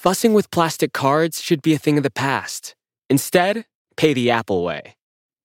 fussing 0.00 0.32
with 0.32 0.50
plastic 0.50 0.94
cards 0.94 1.42
should 1.42 1.60
be 1.60 1.74
a 1.74 1.78
thing 1.78 1.98
of 1.98 2.02
the 2.02 2.10
past. 2.10 2.74
Instead, 3.10 3.66
pay 3.98 4.14
the 4.14 4.30
Apple 4.30 4.64
way. 4.64 4.94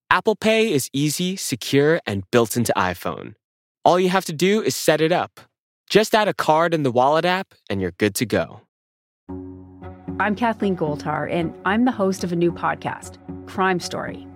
Apple 0.08 0.34
Pay 0.34 0.72
is 0.72 0.88
easy, 0.94 1.36
secure, 1.36 2.00
and 2.06 2.24
built 2.30 2.56
into 2.56 2.72
iPhone. 2.74 3.34
All 3.84 4.00
you 4.00 4.08
have 4.08 4.24
to 4.24 4.32
do 4.32 4.62
is 4.62 4.74
set 4.74 5.02
it 5.02 5.12
up. 5.12 5.40
Just 5.90 6.14
add 6.14 6.26
a 6.26 6.32
card 6.32 6.72
in 6.72 6.84
the 6.84 6.90
Wallet 6.90 7.26
app, 7.26 7.52
and 7.68 7.82
you're 7.82 7.92
good 7.98 8.14
to 8.14 8.24
go. 8.24 8.62
I'm 10.18 10.34
Kathleen 10.34 10.74
Goldhar, 10.74 11.30
and 11.30 11.52
I'm 11.66 11.84
the 11.84 11.92
host 11.92 12.24
of 12.24 12.32
a 12.32 12.36
new 12.36 12.50
podcast, 12.50 13.18
Crime 13.46 13.78
Story. 13.78 14.26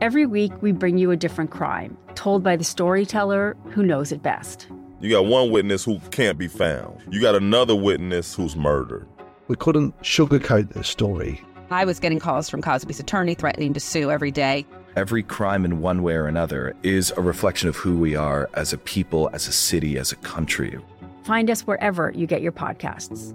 Every 0.00 0.26
week, 0.26 0.52
we 0.62 0.70
bring 0.70 0.96
you 0.96 1.10
a 1.10 1.16
different 1.16 1.50
crime, 1.50 1.98
told 2.14 2.44
by 2.44 2.54
the 2.54 2.62
storyteller 2.62 3.56
who 3.72 3.82
knows 3.82 4.12
it 4.12 4.22
best. 4.22 4.68
You 5.00 5.10
got 5.10 5.26
one 5.26 5.50
witness 5.50 5.82
who 5.82 5.98
can't 6.12 6.38
be 6.38 6.46
found. 6.46 7.02
You 7.10 7.20
got 7.20 7.34
another 7.34 7.74
witness 7.74 8.32
who's 8.32 8.54
murdered. 8.54 9.08
We 9.48 9.56
couldn't 9.56 9.98
sugarcoat 10.02 10.70
the 10.70 10.82
story. 10.82 11.40
I 11.70 11.84
was 11.84 11.98
getting 11.98 12.18
calls 12.18 12.48
from 12.48 12.62
Cosby's 12.62 13.00
attorney 13.00 13.34
threatening 13.34 13.72
to 13.74 13.80
sue 13.80 14.10
every 14.10 14.30
day. 14.30 14.66
Every 14.96 15.22
crime 15.22 15.64
in 15.64 15.80
one 15.80 16.02
way 16.02 16.14
or 16.14 16.26
another 16.26 16.74
is 16.82 17.12
a 17.16 17.20
reflection 17.20 17.68
of 17.68 17.76
who 17.76 17.98
we 17.98 18.16
are 18.16 18.48
as 18.54 18.72
a 18.72 18.78
people, 18.78 19.28
as 19.32 19.46
a 19.46 19.52
city, 19.52 19.98
as 19.98 20.12
a 20.12 20.16
country. 20.16 20.78
Find 21.24 21.50
us 21.50 21.62
wherever 21.62 22.12
you 22.12 22.26
get 22.26 22.40
your 22.40 22.52
podcasts. 22.52 23.34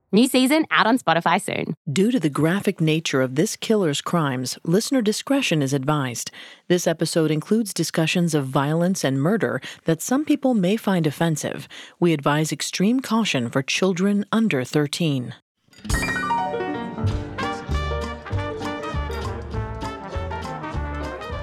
New 0.13 0.27
season 0.27 0.65
out 0.71 0.85
on 0.85 0.99
Spotify 0.99 1.41
soon. 1.41 1.73
Due 1.89 2.11
to 2.11 2.19
the 2.19 2.29
graphic 2.29 2.81
nature 2.81 3.21
of 3.21 3.35
this 3.35 3.55
killer's 3.55 4.01
crimes, 4.01 4.59
listener 4.65 5.01
discretion 5.01 5.61
is 5.61 5.71
advised. 5.71 6.31
This 6.67 6.85
episode 6.85 7.31
includes 7.31 7.73
discussions 7.73 8.35
of 8.35 8.45
violence 8.45 9.05
and 9.05 9.21
murder 9.21 9.61
that 9.85 10.01
some 10.01 10.25
people 10.25 10.53
may 10.53 10.75
find 10.75 11.07
offensive. 11.07 11.65
We 11.97 12.11
advise 12.11 12.51
extreme 12.51 12.99
caution 12.99 13.49
for 13.49 13.63
children 13.63 14.25
under 14.33 14.65
13. 14.65 15.33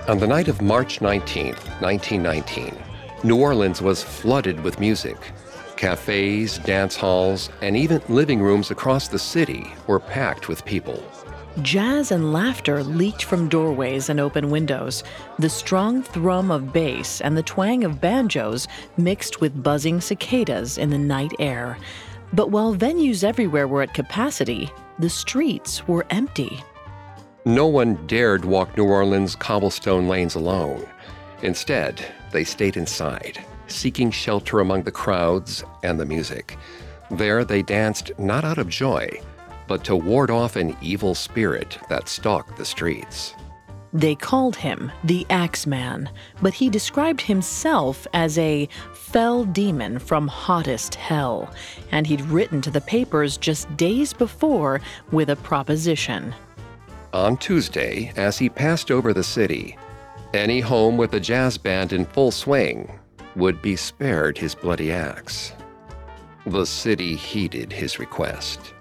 On 0.09 0.19
the 0.19 0.27
night 0.27 0.49
of 0.49 0.61
March 0.61 1.01
19, 1.01 1.55
1919, 1.55 2.77
New 3.25 3.41
Orleans 3.41 3.81
was 3.81 4.03
flooded 4.03 4.61
with 4.61 4.79
music. 4.79 5.17
Cafes, 5.79 6.59
dance 6.59 6.97
halls, 6.97 7.51
and 7.63 7.77
even 7.77 8.03
living 8.09 8.41
rooms 8.43 8.73
across 8.73 9.07
the 9.07 9.19
city 9.19 9.65
were 9.87 10.01
packed 10.01 10.49
with 10.49 10.65
people. 10.65 11.01
Jazz 11.63 12.11
and 12.11 12.33
laughter 12.33 12.83
leaked 12.83 13.23
from 13.23 13.49
doorways 13.49 14.09
and 14.09 14.19
open 14.19 14.51
windows. 14.51 15.05
The 15.39 15.49
strong 15.49 16.03
thrum 16.03 16.51
of 16.51 16.73
bass 16.73 17.21
and 17.21 17.37
the 17.37 17.45
twang 17.45 17.85
of 17.85 18.01
banjos 18.01 18.67
mixed 18.97 19.41
with 19.41 19.63
buzzing 19.63 20.01
cicadas 20.01 20.79
in 20.79 20.91
the 20.91 20.99
night 20.99 21.33
air. 21.39 21.79
But 22.33 22.51
while 22.51 22.75
venues 22.75 23.23
everywhere 23.23 23.69
were 23.69 23.83
at 23.83 23.95
capacity, 23.95 24.69
the 24.99 25.09
streets 25.09 25.87
were 25.87 26.07
empty. 26.11 26.61
No 27.45 27.69
one 27.69 28.05
dared 28.09 28.45
walk 28.45 28.77
New 28.77 28.87
Orleans' 28.87 29.37
cobblestone 29.37 30.09
lanes 30.09 30.35
alone. 30.35 30.85
Instead, 31.43 32.05
they 32.33 32.43
stayed 32.43 32.77
inside, 32.77 33.45
seeking 33.71 34.11
shelter 34.11 34.61
among 34.61 34.83
the 34.83 34.91
crowds 34.91 35.65
and 35.83 35.99
the 35.99 36.07
music. 36.07 36.57
There, 37.11 37.45
they 37.45 37.63
danced 37.63 38.13
not 38.19 38.45
out 38.45 38.59
of 38.59 38.69
joy, 38.69 39.09
but 39.67 39.85
to 39.85 39.97
ward 39.97 40.31
off 40.31 40.57
an 40.57 40.77
evil 40.81 41.15
spirit 41.15 41.79
that 41.89 42.09
stalked 42.09 42.57
the 42.57 42.65
streets. 42.65 43.35
They 43.93 44.15
called 44.15 44.57
him 44.57 44.93
the 45.05 45.27
Axeman, 45.31 46.11
but 46.43 46.53
he 46.53 46.69
described 46.69 47.23
himself 47.23 48.07
as 48.13 48.37
a 48.37 48.69
fell 48.93 49.45
demon 49.45 49.99
from 49.99 50.29
hottest 50.29 50.95
hell, 50.95 51.51
and 51.91 52.07
he'd 52.07 52.21
written 52.23 52.61
to 52.63 52.71
the 52.71 52.83
papers 52.83 53.39
just 53.39 53.75
days 53.79 54.13
before 54.13 54.83
with 55.11 55.31
a 55.31 55.37
proposition. 55.37 56.35
On 57.15 57.39
Tuesday, 57.39 58.13
as 58.17 58.37
he 58.37 58.51
passed 58.51 58.91
over 58.91 59.15
the 59.15 59.25
city, 59.25 59.79
any 60.35 60.61
home 60.61 60.99
with 60.99 61.15
a 61.15 61.21
jazz 61.21 61.57
band 61.57 61.95
in 61.95 62.05
full 62.05 62.31
swing 62.31 62.93
would 63.39 63.63
be 63.63 63.77
spared 63.77 64.37
his 64.37 64.55
bloody 64.55 64.93
axe. 64.93 65.53
The 66.47 66.67
city 66.67 67.15
heeded 67.15 67.73
his 67.73 67.99
request. 67.99 68.75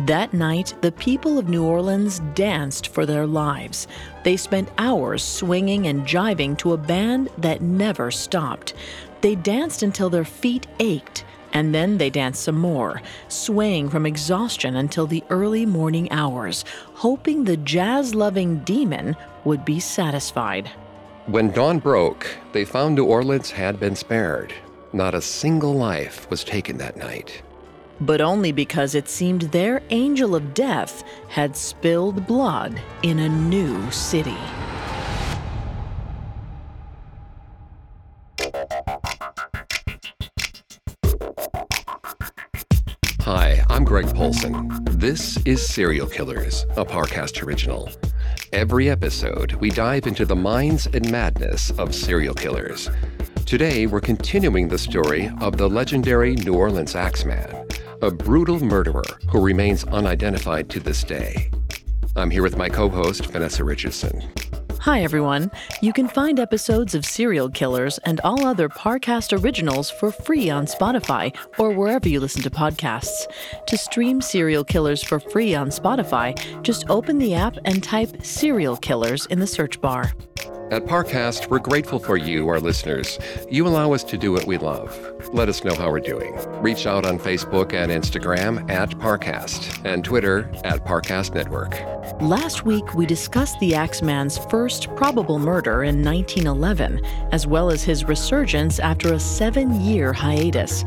That 0.00 0.34
night, 0.34 0.74
the 0.82 0.92
people 0.92 1.38
of 1.38 1.48
New 1.48 1.64
Orleans 1.64 2.20
danced 2.34 2.88
for 2.88 3.06
their 3.06 3.26
lives. 3.26 3.88
They 4.24 4.36
spent 4.36 4.68
hours 4.76 5.24
swinging 5.24 5.86
and 5.86 6.06
jiving 6.06 6.58
to 6.58 6.74
a 6.74 6.76
band 6.76 7.30
that 7.38 7.62
never 7.62 8.10
stopped. 8.10 8.74
They 9.22 9.34
danced 9.34 9.82
until 9.82 10.10
their 10.10 10.26
feet 10.26 10.66
ached, 10.80 11.24
and 11.54 11.74
then 11.74 11.96
they 11.96 12.10
danced 12.10 12.42
some 12.42 12.58
more, 12.58 13.00
swaying 13.28 13.88
from 13.88 14.04
exhaustion 14.04 14.76
until 14.76 15.06
the 15.06 15.24
early 15.30 15.64
morning 15.64 16.12
hours, 16.12 16.66
hoping 16.92 17.44
the 17.44 17.56
jazz 17.56 18.14
loving 18.14 18.58
demon 18.60 19.16
would 19.44 19.64
be 19.64 19.80
satisfied. 19.80 20.70
When 21.26 21.50
dawn 21.50 21.80
broke, 21.80 22.28
they 22.52 22.64
found 22.64 22.94
New 22.94 23.04
Orleans 23.04 23.50
had 23.50 23.80
been 23.80 23.96
spared. 23.96 24.54
Not 24.92 25.12
a 25.12 25.20
single 25.20 25.74
life 25.74 26.30
was 26.30 26.44
taken 26.44 26.78
that 26.78 26.96
night. 26.96 27.42
But 28.00 28.20
only 28.20 28.52
because 28.52 28.94
it 28.94 29.08
seemed 29.08 29.42
their 29.42 29.82
angel 29.90 30.36
of 30.36 30.54
death 30.54 31.02
had 31.26 31.56
spilled 31.56 32.28
blood 32.28 32.80
in 33.02 33.18
a 33.18 33.28
new 33.28 33.90
city. 33.90 34.38
Greg 43.86 44.12
Polcyn. 44.16 44.68
This 44.98 45.38
is 45.44 45.64
Serial 45.64 46.08
Killers, 46.08 46.64
a 46.76 46.84
Parcast 46.84 47.40
original. 47.44 47.88
Every 48.52 48.90
episode, 48.90 49.52
we 49.52 49.70
dive 49.70 50.08
into 50.08 50.26
the 50.26 50.34
minds 50.34 50.88
and 50.88 51.08
madness 51.12 51.70
of 51.78 51.94
serial 51.94 52.34
killers. 52.34 52.90
Today, 53.44 53.86
we're 53.86 54.00
continuing 54.00 54.66
the 54.66 54.76
story 54.76 55.30
of 55.40 55.56
the 55.56 55.68
legendary 55.68 56.34
New 56.34 56.54
Orleans 56.54 56.96
Axeman, 56.96 57.68
a 58.02 58.10
brutal 58.10 58.58
murderer 58.58 59.04
who 59.30 59.40
remains 59.40 59.84
unidentified 59.84 60.68
to 60.70 60.80
this 60.80 61.04
day. 61.04 61.48
I'm 62.16 62.30
here 62.30 62.42
with 62.42 62.56
my 62.56 62.68
co 62.68 62.88
host, 62.88 63.26
Vanessa 63.26 63.62
Richardson. 63.62 64.20
Hi, 64.86 65.00
everyone. 65.00 65.50
You 65.80 65.92
can 65.92 66.06
find 66.06 66.38
episodes 66.38 66.94
of 66.94 67.04
Serial 67.04 67.50
Killers 67.50 67.98
and 68.04 68.20
all 68.20 68.46
other 68.46 68.68
Parcast 68.68 69.36
originals 69.42 69.90
for 69.90 70.12
free 70.12 70.48
on 70.48 70.66
Spotify 70.66 71.36
or 71.58 71.72
wherever 71.72 72.08
you 72.08 72.20
listen 72.20 72.40
to 72.42 72.50
podcasts. 72.50 73.26
To 73.66 73.76
stream 73.76 74.20
Serial 74.20 74.62
Killers 74.62 75.02
for 75.02 75.18
free 75.18 75.56
on 75.56 75.70
Spotify, 75.70 76.38
just 76.62 76.88
open 76.88 77.18
the 77.18 77.34
app 77.34 77.58
and 77.64 77.82
type 77.82 78.24
Serial 78.24 78.76
Killers 78.76 79.26
in 79.26 79.40
the 79.40 79.46
search 79.48 79.80
bar. 79.80 80.12
At 80.72 80.84
Parcast, 80.84 81.48
we're 81.48 81.60
grateful 81.60 82.00
for 82.00 82.16
you, 82.16 82.48
our 82.48 82.58
listeners. 82.58 83.20
You 83.48 83.68
allow 83.68 83.92
us 83.92 84.02
to 84.02 84.18
do 84.18 84.32
what 84.32 84.48
we 84.48 84.58
love. 84.58 84.98
Let 85.32 85.48
us 85.48 85.62
know 85.62 85.76
how 85.76 85.92
we're 85.92 86.00
doing. 86.00 86.34
Reach 86.60 86.88
out 86.88 87.06
on 87.06 87.20
Facebook 87.20 87.72
and 87.72 87.92
Instagram 87.92 88.68
at 88.68 88.90
Parcast 88.90 89.84
and 89.84 90.04
Twitter 90.04 90.50
at 90.64 90.84
Parcast 90.84 91.34
Network. 91.34 91.80
Last 92.20 92.64
week, 92.64 92.94
we 92.94 93.06
discussed 93.06 93.60
the 93.60 93.76
Axeman's 93.76 94.38
first 94.38 94.88
probable 94.96 95.38
murder 95.38 95.84
in 95.84 96.02
1911, 96.02 97.00
as 97.30 97.46
well 97.46 97.70
as 97.70 97.84
his 97.84 98.04
resurgence 98.04 98.80
after 98.80 99.12
a 99.12 99.20
seven 99.20 99.80
year 99.80 100.12
hiatus. 100.12 100.82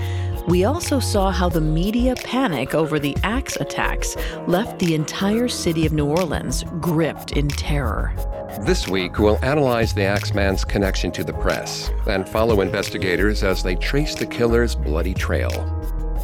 We 0.50 0.63
also 0.63 1.00
saw 1.00 1.30
how 1.30 1.48
the 1.48 1.62
media 1.62 2.16
panic 2.16 2.74
over 2.74 2.98
the 2.98 3.16
axe 3.22 3.56
attacks 3.57 4.16
left 4.48 4.80
the 4.80 4.96
entire 4.96 5.48
city 5.48 5.86
of 5.86 5.94
New 5.94 6.07
Orleans 6.07 6.63
gripped 6.81 7.34
in 7.34 7.48
terror. 7.48 8.16
This 8.62 8.88
week, 8.88 9.19
we'll 9.19 9.38
analyze 9.46 9.94
the 9.94 10.06
Axeman's 10.06 10.66
connection 10.66 11.12
to 11.12 11.24
the 11.24 11.34
press 11.34 11.92
and 12.07 12.28
follow 12.28 12.62
investigators 12.62 13.44
as 13.44 13.62
they 13.62 13.75
trace 13.75 14.16
the 14.16 14.25
killer's 14.25 14.74
bloody 14.74 15.13
trail. 15.13 15.51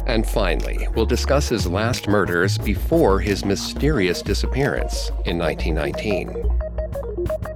And 0.08 0.26
finally, 0.26 0.88
we'll 0.96 1.06
discuss 1.06 1.48
his 1.48 1.68
last 1.68 2.08
murders 2.08 2.58
before 2.58 3.20
his 3.20 3.44
mysterious 3.44 4.22
disappearance 4.22 5.10
in 5.24 5.38
1919. 5.38 7.55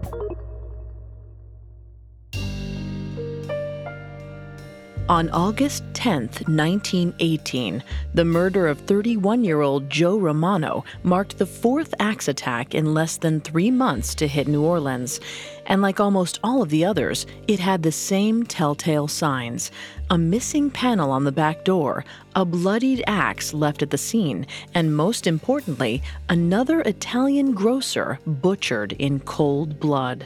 On 5.10 5.28
August 5.30 5.82
10, 5.94 6.20
1918, 6.46 7.82
the 8.14 8.24
murder 8.24 8.68
of 8.68 8.78
31 8.78 9.42
year 9.42 9.60
old 9.60 9.90
Joe 9.90 10.16
Romano 10.16 10.84
marked 11.02 11.36
the 11.36 11.46
fourth 11.46 11.92
axe 11.98 12.28
attack 12.28 12.76
in 12.76 12.94
less 12.94 13.16
than 13.16 13.40
three 13.40 13.72
months 13.72 14.14
to 14.14 14.28
hit 14.28 14.46
New 14.46 14.62
Orleans. 14.62 15.18
And 15.66 15.82
like 15.82 15.98
almost 15.98 16.38
all 16.44 16.62
of 16.62 16.68
the 16.68 16.84
others, 16.84 17.26
it 17.48 17.58
had 17.58 17.82
the 17.82 17.90
same 17.90 18.44
telltale 18.44 19.08
signs 19.08 19.72
a 20.10 20.16
missing 20.16 20.70
panel 20.70 21.10
on 21.10 21.24
the 21.24 21.32
back 21.32 21.64
door, 21.64 22.04
a 22.36 22.44
bloodied 22.44 23.02
axe 23.08 23.52
left 23.52 23.82
at 23.82 23.90
the 23.90 23.98
scene, 23.98 24.46
and 24.74 24.96
most 24.96 25.26
importantly, 25.26 26.04
another 26.28 26.82
Italian 26.82 27.50
grocer 27.50 28.20
butchered 28.26 28.92
in 28.92 29.18
cold 29.18 29.80
blood. 29.80 30.24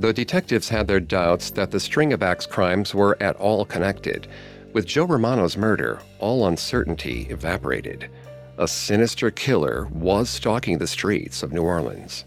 The 0.00 0.14
detectives 0.14 0.70
had 0.70 0.88
their 0.88 0.98
doubts 0.98 1.50
that 1.50 1.70
the 1.70 1.78
string 1.78 2.14
of 2.14 2.22
axe 2.22 2.46
crimes 2.46 2.94
were 2.94 3.18
at 3.20 3.36
all 3.36 3.66
connected. 3.66 4.28
With 4.72 4.86
Joe 4.86 5.04
Romano's 5.04 5.58
murder, 5.58 6.00
all 6.18 6.46
uncertainty 6.46 7.26
evaporated. 7.28 8.08
A 8.56 8.66
sinister 8.66 9.30
killer 9.30 9.88
was 9.92 10.30
stalking 10.30 10.78
the 10.78 10.86
streets 10.86 11.42
of 11.42 11.52
New 11.52 11.60
Orleans. 11.60 12.24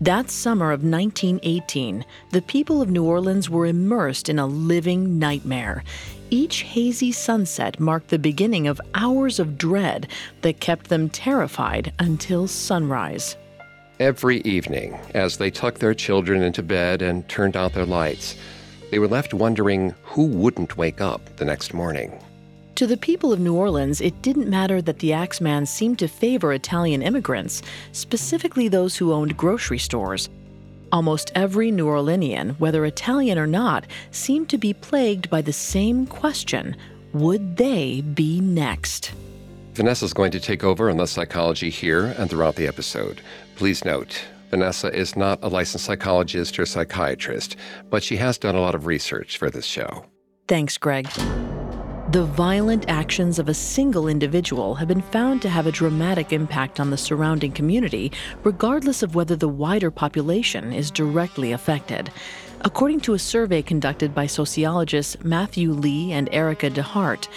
That 0.00 0.30
summer 0.30 0.70
of 0.70 0.84
1918, 0.84 2.04
the 2.30 2.42
people 2.42 2.80
of 2.80 2.90
New 2.90 3.02
Orleans 3.04 3.50
were 3.50 3.66
immersed 3.66 4.28
in 4.28 4.38
a 4.38 4.46
living 4.46 5.18
nightmare. 5.18 5.82
Each 6.30 6.62
hazy 6.62 7.10
sunset 7.10 7.80
marked 7.80 8.10
the 8.10 8.20
beginning 8.20 8.68
of 8.68 8.80
hours 8.94 9.40
of 9.40 9.58
dread 9.58 10.06
that 10.42 10.60
kept 10.60 10.90
them 10.90 11.10
terrified 11.10 11.92
until 11.98 12.46
sunrise. 12.46 13.36
Every 14.00 14.40
evening, 14.40 14.98
as 15.14 15.36
they 15.36 15.52
tucked 15.52 15.78
their 15.78 15.94
children 15.94 16.42
into 16.42 16.64
bed 16.64 17.00
and 17.00 17.28
turned 17.28 17.56
out 17.56 17.74
their 17.74 17.86
lights, 17.86 18.34
they 18.90 18.98
were 18.98 19.06
left 19.06 19.32
wondering 19.32 19.94
who 20.02 20.24
wouldn't 20.26 20.76
wake 20.76 21.00
up 21.00 21.36
the 21.36 21.44
next 21.44 21.72
morning. 21.72 22.18
To 22.74 22.88
the 22.88 22.96
people 22.96 23.32
of 23.32 23.38
New 23.38 23.54
Orleans, 23.54 24.00
it 24.00 24.20
didn't 24.20 24.50
matter 24.50 24.82
that 24.82 24.98
the 24.98 25.12
Axeman 25.12 25.66
seemed 25.66 26.00
to 26.00 26.08
favor 26.08 26.52
Italian 26.52 27.02
immigrants, 27.02 27.62
specifically 27.92 28.66
those 28.66 28.96
who 28.96 29.12
owned 29.12 29.36
grocery 29.36 29.78
stores. 29.78 30.28
Almost 30.90 31.30
every 31.36 31.70
New 31.70 31.86
Orleanian, 31.86 32.58
whether 32.58 32.84
Italian 32.84 33.38
or 33.38 33.46
not, 33.46 33.86
seemed 34.10 34.48
to 34.48 34.58
be 34.58 34.74
plagued 34.74 35.30
by 35.30 35.40
the 35.40 35.52
same 35.52 36.04
question 36.06 36.74
would 37.12 37.58
they 37.58 38.00
be 38.00 38.40
next? 38.40 39.12
Vanessa's 39.74 40.12
going 40.12 40.32
to 40.32 40.40
take 40.40 40.64
over 40.64 40.90
on 40.90 40.96
the 40.96 41.06
psychology 41.06 41.70
here 41.70 42.06
and 42.18 42.28
throughout 42.28 42.56
the 42.56 42.66
episode. 42.66 43.20
Please 43.56 43.84
note, 43.84 44.24
Vanessa 44.50 44.92
is 44.92 45.16
not 45.16 45.38
a 45.42 45.48
licensed 45.48 45.84
psychologist 45.84 46.58
or 46.58 46.66
psychiatrist, 46.66 47.56
but 47.90 48.02
she 48.02 48.16
has 48.16 48.38
done 48.38 48.54
a 48.54 48.60
lot 48.60 48.74
of 48.74 48.86
research 48.86 49.38
for 49.38 49.50
this 49.50 49.66
show. 49.66 50.04
Thanks, 50.46 50.76
Greg. 50.76 51.08
The 52.10 52.24
violent 52.24 52.84
actions 52.88 53.38
of 53.38 53.48
a 53.48 53.54
single 53.54 54.06
individual 54.08 54.74
have 54.76 54.88
been 54.88 55.00
found 55.00 55.42
to 55.42 55.48
have 55.48 55.66
a 55.66 55.72
dramatic 55.72 56.32
impact 56.32 56.78
on 56.78 56.90
the 56.90 56.96
surrounding 56.96 57.50
community, 57.50 58.12
regardless 58.44 59.02
of 59.02 59.14
whether 59.14 59.34
the 59.34 59.48
wider 59.48 59.90
population 59.90 60.72
is 60.72 60.90
directly 60.90 61.52
affected. 61.52 62.12
According 62.60 63.00
to 63.00 63.14
a 63.14 63.18
survey 63.18 63.62
conducted 63.62 64.14
by 64.14 64.26
sociologists 64.26 65.16
Matthew 65.22 65.72
Lee 65.72 66.12
and 66.12 66.28
Erica 66.32 66.70
DeHart, 66.70 67.28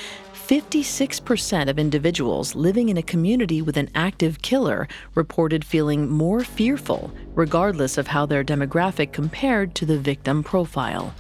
56% 0.48 1.68
of 1.68 1.78
individuals 1.78 2.56
living 2.56 2.88
in 2.88 2.96
a 2.96 3.04
community 3.04 3.62
with 3.62 3.76
an 3.76 3.90
active 3.94 4.42
killer 4.42 4.88
reported 5.14 5.66
feeling 5.66 6.10
more 6.10 6.42
fearful, 6.42 7.12
regardless 7.36 7.98
of 7.98 8.08
how 8.08 8.26
their 8.26 8.46
demographic 8.46 9.12
compared 9.12 9.76
to 9.76 9.86
the 9.86 10.00
victim 10.00 10.42
profile. 10.42 11.14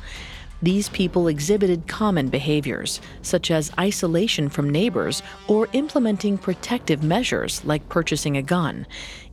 These 0.62 0.88
people 0.90 1.28
exhibited 1.28 1.90
common 1.90 2.30
behaviors, 2.30 3.02
such 3.22 3.52
as 3.52 3.70
isolation 3.78 4.48
from 4.48 4.70
neighbors 4.70 5.22
or 5.50 5.68
implementing 5.74 6.38
protective 6.38 7.04
measures 7.04 7.66
like 7.66 7.90
purchasing 7.90 8.38
a 8.38 8.42
gun. 8.42 8.88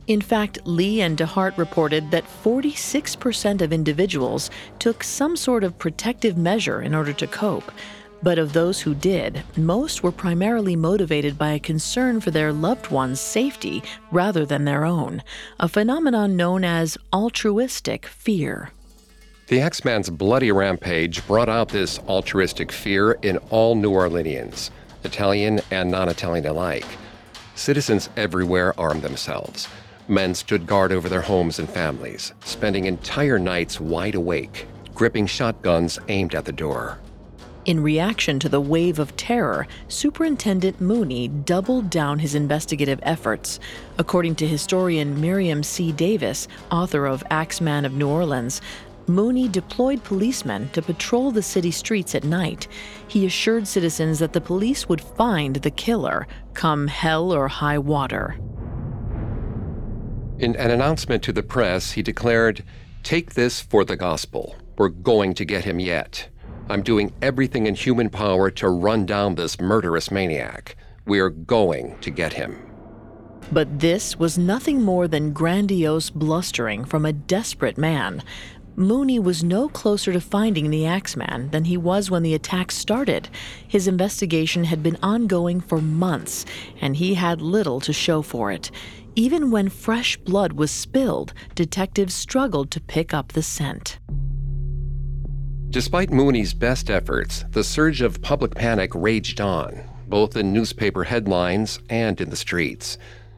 In 0.07 0.19
fact, 0.19 0.59
Lee 0.65 1.01
and 1.01 1.17
DeHart 1.17 1.57
reported 1.57 2.11
that 2.11 2.27
46% 2.43 3.61
of 3.61 3.71
individuals 3.71 4.51
took 4.77 5.05
some 5.05 5.37
sort 5.37 5.63
of 5.63 5.79
protective 5.79 6.35
measure 6.35 6.81
in 6.81 6.93
order 6.93 7.13
to 7.13 7.27
cope, 7.27 7.71
but 8.23 8.39
of 8.39 8.53
those 8.53 8.81
who 8.81 8.95
did, 8.95 9.43
most 9.57 10.03
were 10.03 10.11
primarily 10.11 10.75
motivated 10.75 11.37
by 11.37 11.51
a 11.51 11.59
concern 11.59 12.19
for 12.19 12.31
their 12.31 12.51
loved 12.51 12.89
one's 12.91 13.19
safety 13.19 13.83
rather 14.11 14.45
than 14.45 14.65
their 14.65 14.85
own, 14.85 15.21
a 15.59 15.67
phenomenon 15.67 16.35
known 16.35 16.63
as 16.63 16.97
altruistic 17.13 18.05
fear. 18.05 18.71
The 19.47 19.61
Axeman's 19.61 20.09
bloody 20.09 20.51
rampage 20.51 21.25
brought 21.27 21.49
out 21.49 21.69
this 21.69 21.99
altruistic 22.07 22.71
fear 22.71 23.11
in 23.21 23.37
all 23.51 23.75
New 23.75 23.91
Orleanians, 23.91 24.71
Italian 25.03 25.61
and 25.69 25.91
non 25.91 26.09
Italian 26.09 26.47
alike. 26.47 26.85
Citizens 27.53 28.09
everywhere 28.17 28.73
armed 28.79 29.03
themselves. 29.03 29.67
Men 30.07 30.35
stood 30.35 30.65
guard 30.65 30.91
over 30.91 31.09
their 31.09 31.21
homes 31.21 31.59
and 31.59 31.69
families, 31.69 32.33
spending 32.43 32.85
entire 32.85 33.39
nights 33.39 33.79
wide 33.79 34.15
awake, 34.15 34.67
gripping 34.93 35.27
shotguns 35.27 35.99
aimed 36.07 36.35
at 36.35 36.45
the 36.45 36.51
door. 36.51 36.99
In 37.65 37.81
reaction 37.81 38.37
to 38.41 38.49
the 38.49 38.61
wave 38.61 38.99
of 38.99 39.17
terror, 39.17 39.65
Superintendent 39.87 40.79
Mooney 40.79 41.27
doubled 41.27 41.89
down 41.89 42.19
his 42.19 42.35
investigative 42.35 42.99
efforts. 43.01 43.59
According 43.97 44.35
to 44.35 44.47
historian 44.47 45.19
Miriam 45.19 45.63
C. 45.63 45.91
Davis, 45.91 46.47
author 46.71 47.07
of 47.07 47.23
Axeman 47.31 47.83
of 47.83 47.93
New 47.93 48.07
Orleans, 48.07 48.61
Mooney 49.07 49.47
deployed 49.47 50.03
policemen 50.03 50.69
to 50.73 50.81
patrol 50.83 51.31
the 51.31 51.41
city 51.41 51.71
streets 51.71 52.13
at 52.13 52.23
night. 52.23 52.67
He 53.07 53.25
assured 53.25 53.67
citizens 53.67 54.19
that 54.19 54.33
the 54.33 54.41
police 54.41 54.87
would 54.87 55.01
find 55.01 55.55
the 55.55 55.71
killer, 55.71 56.27
come 56.53 56.85
hell 56.85 57.31
or 57.31 57.47
high 57.47 57.79
water. 57.79 58.35
In 60.37 60.55
an 60.57 60.69
announcement 60.69 61.23
to 61.23 61.33
the 61.33 61.43
press, 61.43 61.93
he 61.93 62.03
declared, 62.03 62.63
Take 63.01 63.33
this 63.33 63.59
for 63.59 63.83
the 63.83 63.95
gospel. 63.95 64.55
We're 64.77 64.89
going 64.89 65.33
to 65.35 65.45
get 65.45 65.63
him 65.63 65.79
yet. 65.79 66.29
I'm 66.67 66.81
doing 66.81 67.13
everything 67.21 67.67
in 67.67 67.75
human 67.75 68.09
power 68.09 68.49
to 68.51 68.69
run 68.69 69.05
down 69.05 69.35
this 69.35 69.59
murderous 69.59 70.09
maniac. 70.09 70.75
We're 71.05 71.29
going 71.29 71.99
to 71.99 72.09
get 72.09 72.33
him. 72.33 72.71
But 73.51 73.79
this 73.79 74.17
was 74.17 74.39
nothing 74.39 74.81
more 74.81 75.07
than 75.07 75.31
grandiose 75.31 76.09
blustering 76.09 76.83
from 76.83 77.05
a 77.05 77.13
desperate 77.13 77.77
man. 77.77 78.23
Mooney 78.75 79.19
was 79.19 79.43
no 79.43 79.69
closer 79.69 80.11
to 80.11 80.19
finding 80.19 80.71
the 80.71 80.87
Axeman 80.87 81.51
than 81.51 81.65
he 81.65 81.77
was 81.77 82.09
when 82.09 82.23
the 82.23 82.33
attack 82.33 82.71
started. 82.71 83.29
His 83.67 83.87
investigation 83.87 84.63
had 84.63 84.81
been 84.81 84.97
ongoing 85.03 85.61
for 85.61 85.79
months, 85.79 86.45
and 86.81 86.95
he 86.95 87.13
had 87.13 87.41
little 87.41 87.79
to 87.81 87.93
show 87.93 88.23
for 88.23 88.51
it. 88.51 88.71
Even 89.15 89.51
when 89.51 89.69
fresh 89.69 90.17
blood 90.17 90.53
was 90.53 90.71
spilled, 90.71 91.33
detectives 91.53 92.15
struggled 92.15 92.71
to 92.71 92.81
pick 92.81 93.13
up 93.13 93.33
the 93.33 93.43
scent. 93.43 93.99
Despite 95.75 96.09
Mooney's 96.09 96.53
best 96.53 96.89
efforts, 96.89 97.43
the 97.51 97.61
surge 97.61 97.99
of 97.99 98.21
public 98.21 98.55
panic 98.55 98.95
raged 98.95 99.41
on, 99.41 99.83
both 100.07 100.37
in 100.37 100.53
newspaper 100.53 101.03
headlines 101.03 101.79
and 101.89 102.21
in 102.21 102.29
the 102.29 102.37
streets. 102.37 102.97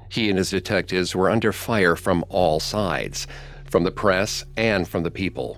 He 0.10 0.30
and 0.30 0.38
his 0.38 0.52
detectives 0.52 1.16
were 1.16 1.32
under 1.32 1.52
fire 1.52 1.96
from 1.96 2.24
all 2.30 2.60
sides, 2.60 3.26
from 3.66 3.86
the 3.86 3.92
press 3.92 4.46
and 4.56 4.88
from 4.88 5.02
the 5.02 5.10
people. 5.10 5.58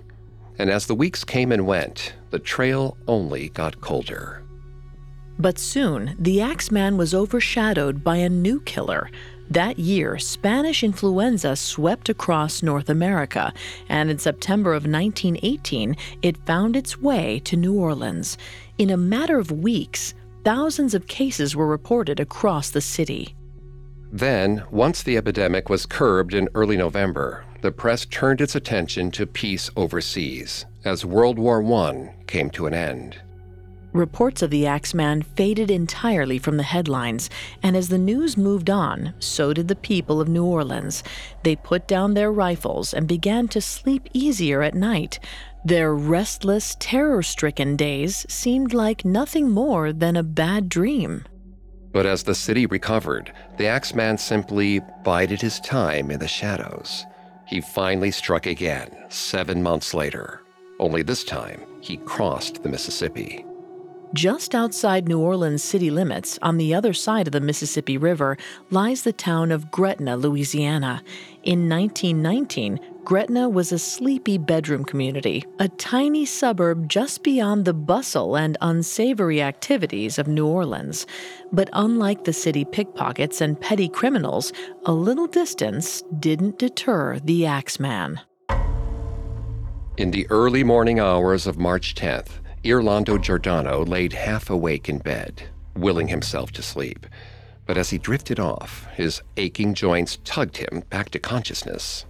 And 0.58 0.70
as 0.70 0.86
the 0.86 0.94
weeks 0.94 1.22
came 1.22 1.52
and 1.52 1.66
went, 1.66 2.14
the 2.30 2.38
trail 2.38 2.96
only 3.06 3.50
got 3.50 3.82
colder. 3.82 4.42
But 5.38 5.58
soon, 5.58 6.16
the 6.18 6.40
Axeman 6.40 6.96
was 6.96 7.12
overshadowed 7.12 8.02
by 8.02 8.16
a 8.16 8.30
new 8.30 8.58
killer, 8.62 9.10
that 9.50 9.78
year, 9.78 10.18
Spanish 10.18 10.84
influenza 10.84 11.56
swept 11.56 12.08
across 12.08 12.62
North 12.62 12.88
America, 12.88 13.52
and 13.88 14.08
in 14.10 14.18
September 14.18 14.70
of 14.70 14.84
1918, 14.84 15.96
it 16.22 16.46
found 16.46 16.76
its 16.76 16.98
way 16.98 17.40
to 17.40 17.56
New 17.56 17.74
Orleans. 17.74 18.38
In 18.78 18.90
a 18.90 18.96
matter 18.96 19.38
of 19.38 19.50
weeks, 19.50 20.14
thousands 20.44 20.94
of 20.94 21.08
cases 21.08 21.56
were 21.56 21.66
reported 21.66 22.20
across 22.20 22.70
the 22.70 22.80
city. 22.80 23.34
Then, 24.12 24.64
once 24.70 25.02
the 25.02 25.16
epidemic 25.16 25.68
was 25.68 25.86
curbed 25.86 26.34
in 26.34 26.48
early 26.54 26.76
November, 26.76 27.44
the 27.60 27.72
press 27.72 28.06
turned 28.06 28.40
its 28.40 28.54
attention 28.54 29.10
to 29.12 29.26
peace 29.26 29.70
overseas 29.76 30.64
as 30.84 31.04
World 31.04 31.38
War 31.38 31.62
I 31.62 32.14
came 32.26 32.50
to 32.50 32.66
an 32.66 32.74
end. 32.74 33.20
Reports 33.92 34.40
of 34.40 34.50
the 34.50 34.68
Axeman 34.68 35.22
faded 35.22 35.68
entirely 35.68 36.38
from 36.38 36.56
the 36.56 36.62
headlines, 36.62 37.28
and 37.60 37.76
as 37.76 37.88
the 37.88 37.98
news 37.98 38.36
moved 38.36 38.70
on, 38.70 39.14
so 39.18 39.52
did 39.52 39.66
the 39.66 39.74
people 39.74 40.20
of 40.20 40.28
New 40.28 40.44
Orleans. 40.44 41.02
They 41.42 41.56
put 41.56 41.88
down 41.88 42.14
their 42.14 42.30
rifles 42.30 42.94
and 42.94 43.08
began 43.08 43.48
to 43.48 43.60
sleep 43.60 44.08
easier 44.12 44.62
at 44.62 44.74
night. 44.74 45.18
Their 45.64 45.92
restless, 45.92 46.76
terror 46.78 47.22
stricken 47.22 47.74
days 47.74 48.24
seemed 48.28 48.72
like 48.72 49.04
nothing 49.04 49.50
more 49.50 49.92
than 49.92 50.16
a 50.16 50.22
bad 50.22 50.68
dream. 50.68 51.24
But 51.92 52.06
as 52.06 52.22
the 52.22 52.34
city 52.36 52.66
recovered, 52.66 53.32
the 53.58 53.66
Axeman 53.66 54.18
simply 54.18 54.80
bided 55.02 55.40
his 55.40 55.58
time 55.58 56.12
in 56.12 56.20
the 56.20 56.28
shadows. 56.28 57.04
He 57.44 57.60
finally 57.60 58.12
struck 58.12 58.46
again, 58.46 58.96
seven 59.08 59.60
months 59.60 59.92
later. 59.94 60.42
Only 60.78 61.02
this 61.02 61.24
time, 61.24 61.66
he 61.80 61.96
crossed 61.96 62.62
the 62.62 62.68
Mississippi. 62.68 63.44
Just 64.12 64.56
outside 64.56 65.06
New 65.06 65.20
Orleans 65.20 65.62
city 65.62 65.88
limits, 65.88 66.36
on 66.42 66.56
the 66.56 66.74
other 66.74 66.92
side 66.92 67.28
of 67.28 67.32
the 67.32 67.40
Mississippi 67.40 67.96
River, 67.96 68.36
lies 68.68 69.02
the 69.02 69.12
town 69.12 69.52
of 69.52 69.70
Gretna, 69.70 70.16
Louisiana. 70.16 71.00
In 71.44 71.68
1919, 71.68 72.80
Gretna 73.04 73.48
was 73.48 73.70
a 73.70 73.78
sleepy 73.78 74.36
bedroom 74.36 74.84
community, 74.84 75.44
a 75.60 75.68
tiny 75.68 76.26
suburb 76.26 76.88
just 76.88 77.22
beyond 77.22 77.64
the 77.64 77.72
bustle 77.72 78.36
and 78.36 78.58
unsavory 78.60 79.40
activities 79.40 80.18
of 80.18 80.26
New 80.26 80.46
Orleans. 80.46 81.06
But 81.52 81.70
unlike 81.72 82.24
the 82.24 82.32
city 82.32 82.64
pickpockets 82.64 83.40
and 83.40 83.60
petty 83.60 83.88
criminals, 83.88 84.52
a 84.86 84.92
little 84.92 85.28
distance 85.28 86.02
didn't 86.18 86.58
deter 86.58 87.20
the 87.20 87.46
Axeman. 87.46 88.18
In 89.96 90.10
the 90.10 90.26
early 90.30 90.64
morning 90.64 90.98
hours 90.98 91.46
of 91.46 91.58
March 91.58 91.94
10th, 91.94 92.39
Iorlando 92.62 93.18
Giordano 93.18 93.84
laid 93.84 94.12
half 94.12 94.50
awake 94.50 94.88
in 94.88 94.98
bed, 94.98 95.44
willing 95.74 96.08
himself 96.08 96.52
to 96.52 96.62
sleep. 96.62 97.06
But 97.64 97.78
as 97.78 97.88
he 97.88 97.96
drifted 97.96 98.38
off, 98.38 98.86
his 98.94 99.22
aching 99.38 99.72
joints 99.72 100.18
tugged 100.24 100.58
him 100.58 100.82
back 100.90 101.08
to 101.10 101.18
consciousness. 101.18 102.04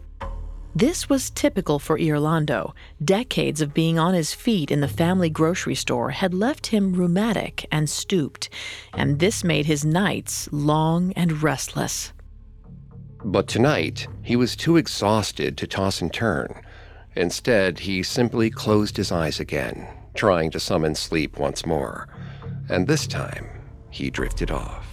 This 0.74 1.08
was 1.08 1.30
typical 1.30 1.78
for 1.78 1.98
Iorlando. 1.98 2.72
Decades 3.04 3.60
of 3.60 3.74
being 3.74 3.98
on 3.98 4.14
his 4.14 4.34
feet 4.34 4.70
in 4.70 4.80
the 4.80 4.88
family 4.88 5.30
grocery 5.30 5.74
store 5.74 6.10
had 6.10 6.34
left 6.34 6.68
him 6.68 6.94
rheumatic 6.94 7.66
and 7.70 7.88
stooped, 7.88 8.48
and 8.94 9.18
this 9.18 9.44
made 9.44 9.66
his 9.66 9.84
nights 9.84 10.48
long 10.50 11.12
and 11.12 11.42
restless. 11.42 12.12
But 13.24 13.46
tonight, 13.46 14.08
he 14.22 14.34
was 14.34 14.56
too 14.56 14.76
exhausted 14.76 15.56
to 15.58 15.66
toss 15.66 16.00
and 16.00 16.12
turn. 16.12 16.60
Instead, 17.14 17.80
he 17.80 18.02
simply 18.02 18.50
closed 18.50 18.96
his 18.96 19.12
eyes 19.12 19.40
again, 19.40 19.86
trying 20.14 20.50
to 20.50 20.60
summon 20.60 20.94
sleep 20.94 21.38
once 21.38 21.64
more. 21.66 22.08
And 22.68 22.86
this 22.86 23.06
time, 23.06 23.48
he 23.90 24.10
drifted 24.10 24.50
off. 24.50 24.86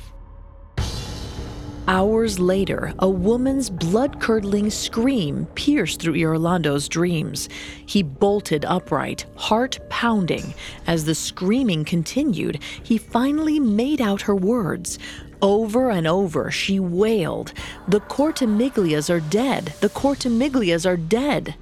Hours 1.89 2.37
later, 2.37 2.93
a 2.99 3.09
woman's 3.09 3.69
blood 3.69 4.19
curdling 4.19 4.69
scream 4.69 5.45
pierced 5.55 6.01
through 6.01 6.15
Iorlando's 6.15 6.89
dreams. 6.89 7.47
He 7.85 8.03
bolted 8.03 8.65
upright, 8.65 9.25
heart 9.37 9.79
pounding. 9.87 10.53
As 10.85 11.05
the 11.05 11.15
screaming 11.15 11.85
continued, 11.85 12.61
he 12.83 12.97
finally 12.97 13.57
made 13.57 14.01
out 14.01 14.23
her 14.23 14.35
words. 14.35 14.99
Over 15.41 15.89
and 15.89 16.05
over, 16.07 16.51
she 16.51 16.77
wailed, 16.77 17.53
The 17.87 18.01
Cortimiglias 18.01 19.09
are 19.09 19.21
dead! 19.21 19.73
The 19.79 19.89
Cortimiglias 19.89 20.85
are 20.85 20.97
dead! 20.97 21.55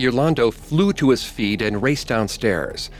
Iorlando 0.00 0.52
flew 0.52 0.92
to 0.94 1.10
his 1.10 1.24
feet 1.24 1.60
and 1.60 1.82
raced 1.82 2.08
downstairs. 2.08 2.90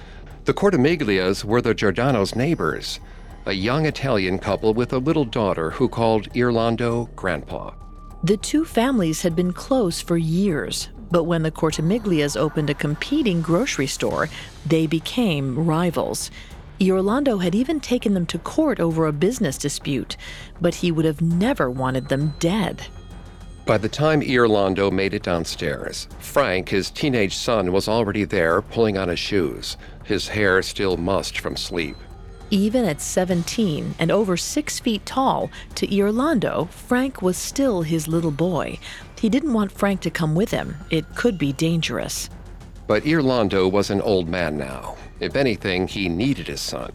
The 0.44 0.52
Cortimiglias 0.54 1.44
were 1.44 1.62
the 1.62 1.74
Giordano's 1.74 2.36
neighbors 2.36 3.00
a 3.46 3.52
young 3.52 3.86
Italian 3.86 4.38
couple 4.38 4.74
with 4.74 4.92
a 4.92 4.98
little 4.98 5.24
daughter 5.24 5.70
who 5.70 5.88
called 5.88 6.30
Iorlando 6.34 7.14
Grandpa. 7.16 7.72
The 8.22 8.36
two 8.36 8.64
families 8.64 9.22
had 9.22 9.34
been 9.34 9.52
close 9.52 10.00
for 10.00 10.18
years, 10.18 10.90
but 11.10 11.24
when 11.24 11.42
the 11.42 11.50
Cortimiglias 11.50 12.36
opened 12.36 12.68
a 12.68 12.74
competing 12.74 13.40
grocery 13.40 13.86
store, 13.86 14.28
they 14.66 14.86
became 14.86 15.66
rivals. 15.66 16.30
Iorlando 16.78 17.42
had 17.42 17.54
even 17.54 17.80
taken 17.80 18.14
them 18.14 18.26
to 18.26 18.38
court 18.38 18.78
over 18.78 19.06
a 19.06 19.12
business 19.12 19.56
dispute, 19.56 20.16
but 20.60 20.76
he 20.76 20.92
would 20.92 21.04
have 21.04 21.20
never 21.20 21.70
wanted 21.70 22.08
them 22.08 22.34
dead. 22.38 22.86
By 23.70 23.78
the 23.78 23.88
time 23.88 24.20
Iorlando 24.20 24.90
made 24.90 25.14
it 25.14 25.22
downstairs, 25.22 26.08
Frank, 26.18 26.70
his 26.70 26.90
teenage 26.90 27.36
son, 27.36 27.70
was 27.70 27.86
already 27.86 28.24
there 28.24 28.62
pulling 28.62 28.98
on 28.98 29.08
his 29.08 29.20
shoes, 29.20 29.76
his 30.02 30.26
hair 30.26 30.60
still 30.62 30.96
mussed 30.96 31.38
from 31.38 31.54
sleep. 31.54 31.96
Even 32.50 32.84
at 32.84 33.00
17 33.00 33.94
and 34.00 34.10
over 34.10 34.36
six 34.36 34.80
feet 34.80 35.06
tall, 35.06 35.52
to 35.76 35.86
Iorlando, 35.86 36.68
Frank 36.68 37.22
was 37.22 37.36
still 37.36 37.82
his 37.82 38.08
little 38.08 38.32
boy. 38.32 38.76
He 39.20 39.28
didn't 39.28 39.52
want 39.52 39.70
Frank 39.70 40.00
to 40.00 40.10
come 40.10 40.34
with 40.34 40.50
him. 40.50 40.76
It 40.90 41.14
could 41.14 41.38
be 41.38 41.52
dangerous. 41.52 42.28
But 42.88 43.04
Iorlando 43.04 43.70
was 43.70 43.88
an 43.88 44.00
old 44.00 44.28
man 44.28 44.58
now. 44.58 44.96
If 45.20 45.36
anything, 45.36 45.86
he 45.86 46.08
needed 46.08 46.48
his 46.48 46.60
son. 46.60 46.90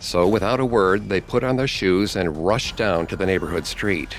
So 0.00 0.26
without 0.26 0.58
a 0.58 0.64
word, 0.64 1.10
they 1.10 1.20
put 1.20 1.44
on 1.44 1.56
their 1.56 1.68
shoes 1.68 2.16
and 2.16 2.46
rushed 2.46 2.76
down 2.76 3.08
to 3.08 3.16
the 3.16 3.26
neighborhood 3.26 3.66
street. 3.66 4.16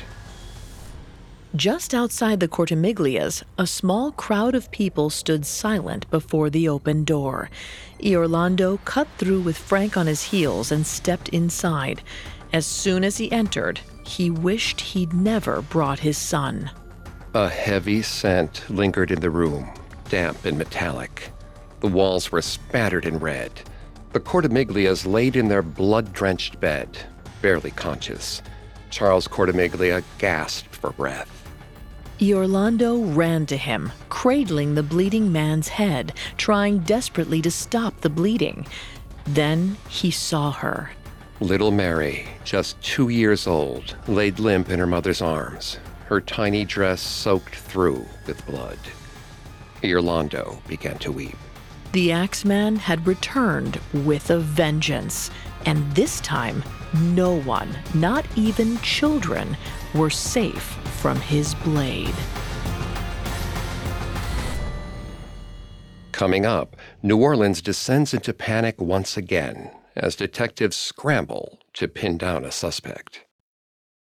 Just 1.55 1.93
outside 1.93 2.41
the 2.41 2.49
Cortimiglias, 2.49 3.41
a 3.57 3.65
small 3.65 4.11
crowd 4.11 4.55
of 4.55 4.69
people 4.71 5.09
stood 5.09 5.45
silent 5.45 6.09
before 6.09 6.49
the 6.49 6.67
open 6.67 7.05
door. 7.05 7.49
Iorlando 8.01 8.83
cut 8.83 9.07
through 9.17 9.39
with 9.39 9.55
Frank 9.57 9.95
on 9.95 10.05
his 10.05 10.21
heels 10.21 10.69
and 10.69 10.85
stepped 10.85 11.29
inside. 11.29 12.01
As 12.51 12.65
soon 12.65 13.05
as 13.05 13.15
he 13.15 13.31
entered, 13.31 13.79
he 14.05 14.29
wished 14.29 14.81
he'd 14.81 15.13
never 15.13 15.61
brought 15.61 15.99
his 15.99 16.17
son. 16.17 16.71
A 17.33 17.47
heavy 17.47 18.01
scent 18.01 18.69
lingered 18.69 19.11
in 19.11 19.21
the 19.21 19.29
room, 19.29 19.71
damp 20.09 20.43
and 20.43 20.57
metallic. 20.57 21.31
The 21.79 21.87
walls 21.87 22.33
were 22.33 22.41
spattered 22.41 23.05
in 23.05 23.17
red. 23.19 23.51
The 24.11 24.19
Cortimiglias 24.19 25.05
laid 25.05 25.37
in 25.37 25.47
their 25.47 25.61
blood 25.61 26.11
drenched 26.11 26.59
bed, 26.59 26.97
barely 27.41 27.71
conscious. 27.71 28.41
Charles 28.89 29.27
Cortimiglia 29.27 30.03
gasped 30.17 30.75
for 30.75 30.91
breath. 30.91 31.34
Iorlando 32.19 33.13
ran 33.13 33.45
to 33.47 33.57
him, 33.57 33.91
cradling 34.07 34.75
the 34.75 34.83
bleeding 34.83 35.33
man's 35.33 35.67
head, 35.67 36.13
trying 36.37 36.79
desperately 36.79 37.41
to 37.41 37.51
stop 37.51 37.99
the 37.99 38.09
bleeding. 38.09 38.65
Then 39.25 39.75
he 39.89 40.11
saw 40.11 40.51
her. 40.51 40.91
Little 41.41 41.71
Mary, 41.71 42.25
just 42.45 42.81
two 42.81 43.09
years 43.09 43.47
old, 43.47 43.97
laid 44.07 44.39
limp 44.39 44.69
in 44.69 44.79
her 44.79 44.87
mother's 44.87 45.21
arms, 45.21 45.77
her 46.05 46.21
tiny 46.21 46.63
dress 46.63 47.01
soaked 47.01 47.55
through 47.55 48.05
with 48.25 48.45
blood. 48.45 48.79
Iorlando 49.83 50.65
began 50.67 50.97
to 50.99 51.11
weep. 51.11 51.35
The 51.91 52.13
Axeman 52.13 52.77
had 52.77 53.05
returned 53.05 53.79
with 53.93 54.29
a 54.29 54.39
vengeance, 54.39 55.31
and 55.65 55.93
this 55.95 56.21
time, 56.21 56.63
no 56.93 57.39
one, 57.41 57.77
not 57.93 58.25
even 58.37 58.77
children, 58.79 59.57
were 59.95 60.09
safe 60.09 60.77
from 61.01 61.19
his 61.19 61.55
blade. 61.55 62.15
Coming 66.11 66.45
up, 66.45 66.75
New 67.03 67.17
Orleans 67.17 67.61
descends 67.61 68.13
into 68.13 68.33
panic 68.33 68.79
once 68.79 69.17
again 69.17 69.71
as 69.95 70.15
detectives 70.15 70.75
scramble 70.75 71.59
to 71.73 71.87
pin 71.87 72.17
down 72.17 72.45
a 72.45 72.51
suspect. 72.51 73.25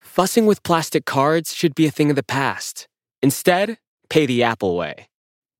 Fussing 0.01 0.45
with 0.45 0.63
plastic 0.63 1.05
cards 1.05 1.53
should 1.53 1.75
be 1.75 1.87
a 1.87 1.91
thing 1.91 2.09
of 2.09 2.15
the 2.15 2.23
past. 2.23 2.87
Instead, 3.21 3.79
pay 4.09 4.25
the 4.25 4.43
Apple 4.43 4.75
way. 4.75 5.07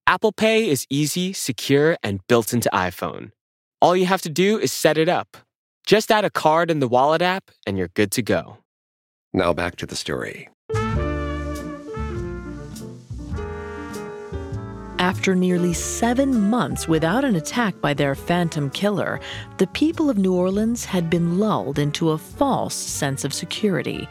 Apple 0.08 0.32
Pay 0.32 0.70
is 0.70 0.86
easy, 0.89 1.34
secure, 1.34 1.98
and 2.03 2.25
built 2.27 2.53
into 2.53 2.70
iPhone. 2.72 3.32
All 3.82 3.98
you 3.98 4.05
have 4.05 4.22
to 4.22 4.29
do 4.29 4.60
is 4.60 4.72
set 4.72 5.00
it 5.00 5.10
up. 5.10 5.36
Just 5.88 6.12
add 6.12 6.25
a 6.25 6.29
card 6.29 6.70
in 6.70 6.79
the 6.79 6.88
Wallet 6.88 7.24
app, 7.24 7.50
and 7.65 7.75
you're 7.77 7.88
good 7.89 8.12
to 8.12 8.22
go. 8.22 8.60
Now 9.36 9.51
back 9.51 9.75
to 9.77 9.86
the 9.86 9.98
story. 9.98 10.48
After 14.98 15.36
nearly 15.36 15.74
seven 15.74 16.50
months 16.50 16.88
without 16.88 17.25
an 17.25 17.36
attack 17.36 17.82
by 17.82 17.94
their 17.94 18.15
phantom 18.15 18.70
killer, 18.70 19.20
the 19.58 19.68
people 19.68 20.10
of 20.10 20.18
New 20.18 20.34
Orleans 20.34 20.86
had 20.86 21.10
been 21.10 21.38
lulled 21.38 21.80
into 21.80 22.12
a 22.12 22.18
false 22.18 22.75
sense 22.75 23.25
of 23.25 23.34
security. 23.34 24.08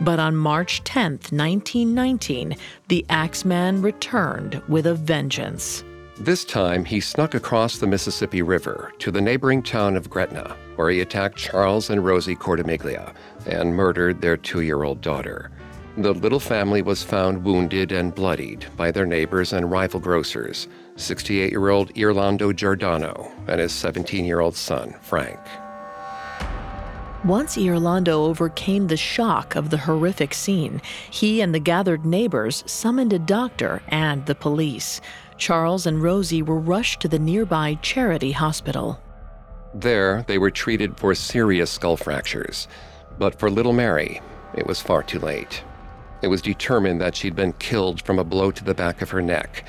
But 0.00 0.20
on 0.20 0.36
March 0.36 0.84
10, 0.84 1.10
1919, 1.32 2.54
the 2.86 3.04
Axeman 3.10 3.82
returned 3.82 4.62
with 4.68 4.86
a 4.86 4.94
vengeance. 4.94 5.82
This 6.20 6.44
time, 6.44 6.84
he 6.84 6.98
snuck 6.98 7.34
across 7.34 7.78
the 7.78 7.86
Mississippi 7.86 8.42
River 8.42 8.92
to 8.98 9.12
the 9.12 9.20
neighboring 9.20 9.62
town 9.62 9.96
of 9.96 10.10
Gretna, 10.10 10.56
where 10.74 10.90
he 10.90 11.00
attacked 11.00 11.38
Charles 11.38 11.90
and 11.90 12.04
Rosie 12.04 12.34
Cortimiglia 12.34 13.14
and 13.46 13.76
murdered 13.76 14.20
their 14.20 14.36
two 14.36 14.62
year 14.62 14.82
old 14.82 15.00
daughter. 15.00 15.52
The 15.96 16.12
little 16.12 16.40
family 16.40 16.82
was 16.82 17.04
found 17.04 17.44
wounded 17.44 17.92
and 17.92 18.12
bloodied 18.12 18.66
by 18.76 18.90
their 18.90 19.06
neighbors 19.06 19.52
and 19.52 19.70
rival 19.70 20.00
grocers, 20.00 20.66
68 20.96 21.52
year 21.52 21.68
old 21.68 21.94
Iorlando 21.94 22.54
Giordano 22.54 23.30
and 23.46 23.60
his 23.60 23.72
17 23.72 24.24
year 24.24 24.40
old 24.40 24.56
son, 24.56 24.96
Frank. 25.00 25.38
Once 27.24 27.56
Iorlando 27.56 28.26
overcame 28.26 28.86
the 28.86 28.96
shock 28.96 29.56
of 29.56 29.70
the 29.70 29.78
horrific 29.78 30.32
scene, 30.32 30.80
he 31.10 31.40
and 31.40 31.52
the 31.52 31.58
gathered 31.58 32.04
neighbors 32.04 32.62
summoned 32.66 33.12
a 33.12 33.18
doctor 33.18 33.82
and 33.88 34.24
the 34.26 34.36
police. 34.36 35.00
Charles 35.38 35.86
and 35.86 36.02
Rosie 36.02 36.42
were 36.42 36.58
rushed 36.58 37.00
to 37.00 37.08
the 37.08 37.18
nearby 37.18 37.78
Charity 37.80 38.32
Hospital. 38.32 39.00
There, 39.72 40.24
they 40.26 40.38
were 40.38 40.50
treated 40.50 40.98
for 40.98 41.14
serious 41.14 41.70
skull 41.70 41.96
fractures. 41.96 42.68
But 43.18 43.38
for 43.38 43.50
little 43.50 43.72
Mary, 43.72 44.20
it 44.54 44.66
was 44.66 44.80
far 44.80 45.02
too 45.02 45.18
late. 45.18 45.62
It 46.22 46.28
was 46.28 46.42
determined 46.42 47.00
that 47.00 47.14
she'd 47.14 47.36
been 47.36 47.52
killed 47.54 48.02
from 48.02 48.18
a 48.18 48.24
blow 48.24 48.50
to 48.50 48.64
the 48.64 48.74
back 48.74 49.00
of 49.00 49.10
her 49.10 49.22
neck 49.22 49.64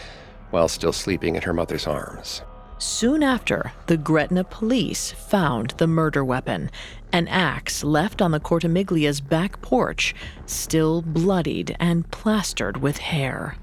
while 0.50 0.68
still 0.68 0.94
sleeping 0.94 1.36
in 1.36 1.44
her 1.44 1.54
mother's 1.54 1.86
arms. 1.86 2.42
Soon 2.80 3.22
after, 3.22 3.74
the 3.88 3.98
Gretna 3.98 4.44
police 4.44 5.12
found 5.12 5.72
the 5.72 5.86
murder 5.86 6.24
weapon, 6.24 6.72
an 7.12 7.28
axe 7.28 7.84
left 7.84 8.22
on 8.22 8.32
the 8.32 8.40
Cortimiglia's 8.40 9.20
back 9.20 9.62
porch, 9.62 10.16
still 10.46 11.02
bloodied 11.02 11.76
and 11.80 12.10
plastered 12.10 12.78
with 12.78 12.98
hair. 12.98 13.58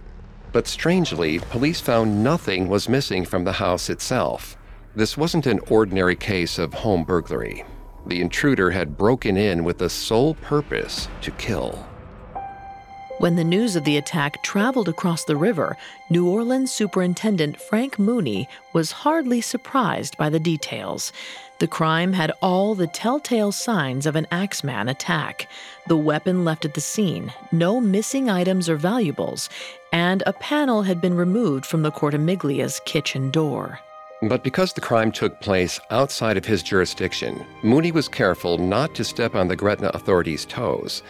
But 0.56 0.66
strangely, 0.66 1.38
police 1.38 1.82
found 1.82 2.24
nothing 2.24 2.66
was 2.66 2.88
missing 2.88 3.26
from 3.26 3.44
the 3.44 3.52
house 3.52 3.90
itself. 3.90 4.56
This 4.94 5.14
wasn't 5.14 5.44
an 5.44 5.60
ordinary 5.68 6.16
case 6.16 6.58
of 6.58 6.72
home 6.72 7.04
burglary. 7.04 7.62
The 8.06 8.22
intruder 8.22 8.70
had 8.70 8.96
broken 8.96 9.36
in 9.36 9.64
with 9.64 9.76
the 9.76 9.90
sole 9.90 10.32
purpose 10.36 11.08
to 11.20 11.30
kill. 11.32 11.86
When 13.18 13.36
the 13.36 13.44
news 13.44 13.76
of 13.76 13.84
the 13.84 13.96
attack 13.96 14.42
traveled 14.42 14.90
across 14.90 15.24
the 15.24 15.36
river, 15.36 15.78
New 16.10 16.28
Orleans 16.28 16.70
Superintendent 16.70 17.58
Frank 17.58 17.98
Mooney 17.98 18.46
was 18.74 18.92
hardly 18.92 19.40
surprised 19.40 20.18
by 20.18 20.28
the 20.28 20.38
details. 20.38 21.14
The 21.58 21.66
crime 21.66 22.12
had 22.12 22.30
all 22.42 22.74
the 22.74 22.86
telltale 22.86 23.52
signs 23.52 24.04
of 24.04 24.16
an 24.16 24.26
Axeman 24.30 24.90
attack 24.90 25.48
the 25.86 25.96
weapon 25.96 26.44
left 26.44 26.66
at 26.66 26.74
the 26.74 26.82
scene, 26.82 27.32
no 27.50 27.80
missing 27.80 28.28
items 28.28 28.68
or 28.68 28.76
valuables, 28.76 29.48
and 29.94 30.22
a 30.26 30.34
panel 30.34 30.82
had 30.82 31.00
been 31.00 31.14
removed 31.14 31.64
from 31.64 31.80
the 31.80 31.92
Cortimiglia's 31.92 32.82
kitchen 32.84 33.30
door. 33.30 33.80
But 34.22 34.44
because 34.44 34.74
the 34.74 34.82
crime 34.82 35.10
took 35.10 35.40
place 35.40 35.80
outside 35.90 36.36
of 36.36 36.44
his 36.44 36.62
jurisdiction, 36.62 37.46
Mooney 37.62 37.92
was 37.92 38.08
careful 38.08 38.58
not 38.58 38.94
to 38.94 39.04
step 39.04 39.34
on 39.34 39.48
the 39.48 39.56
Gretna 39.56 39.88
authorities' 39.94 40.44
toes. 40.44 41.02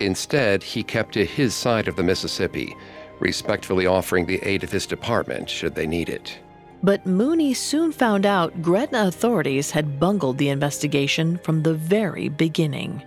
Instead, 0.00 0.62
he 0.62 0.82
kept 0.82 1.14
to 1.14 1.24
his 1.24 1.54
side 1.54 1.86
of 1.86 1.96
the 1.96 2.02
Mississippi, 2.02 2.74
respectfully 3.20 3.86
offering 3.86 4.26
the 4.26 4.40
aid 4.42 4.64
of 4.64 4.72
his 4.72 4.86
department 4.86 5.48
should 5.48 5.74
they 5.74 5.86
need 5.86 6.08
it. 6.08 6.38
But 6.82 7.04
Mooney 7.04 7.52
soon 7.52 7.92
found 7.92 8.24
out 8.24 8.62
Gretna 8.62 9.06
authorities 9.06 9.70
had 9.70 10.00
bungled 10.00 10.38
the 10.38 10.48
investigation 10.48 11.36
from 11.38 11.62
the 11.62 11.74
very 11.74 12.30
beginning. 12.30 13.02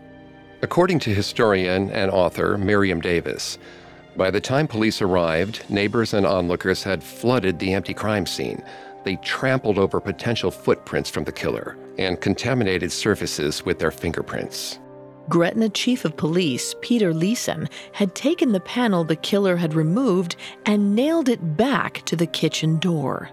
According 0.62 1.00
to 1.00 1.14
historian 1.14 1.90
and 1.90 2.12
author 2.12 2.58
Miriam 2.58 3.02
Davis, 3.02 3.58
by 4.16 4.30
the 4.30 4.40
time 4.40 4.68
police 4.68 5.02
arrived, 5.02 5.68
neighbors 5.70 6.14
and 6.14 6.26
onlookers 6.26 6.84
had 6.84 7.04
flooded 7.04 7.58
the 7.58 7.74
empty 7.74 7.96
crime 7.96 8.28
scene. 8.28 8.64
They 9.04 9.16
trampled 9.18 9.80
over 9.80 10.00
potential 10.00 10.52
footprints 10.52 11.10
from 11.10 11.24
the 11.24 11.32
killer 11.32 11.76
and 11.98 12.22
contaminated 12.22 12.92
surfaces 12.92 13.66
with 13.66 13.80
their 13.80 13.92
fingerprints. 13.92 14.80
Gretna 15.30 15.70
Chief 15.70 16.04
of 16.06 16.18
Police 16.18 16.76
Peter 16.82 17.14
Leeson 17.14 17.70
had 17.94 18.14
taken 18.14 18.52
the 18.52 18.60
panel 18.60 19.04
the 19.04 19.16
killer 19.16 19.56
had 19.56 19.74
removed 19.74 20.36
and 20.66 20.96
nailed 20.96 21.30
it 21.30 21.56
back 21.56 22.04
to 22.06 22.16
the 22.16 22.28
kitchen 22.28 22.78
door. 22.78 23.30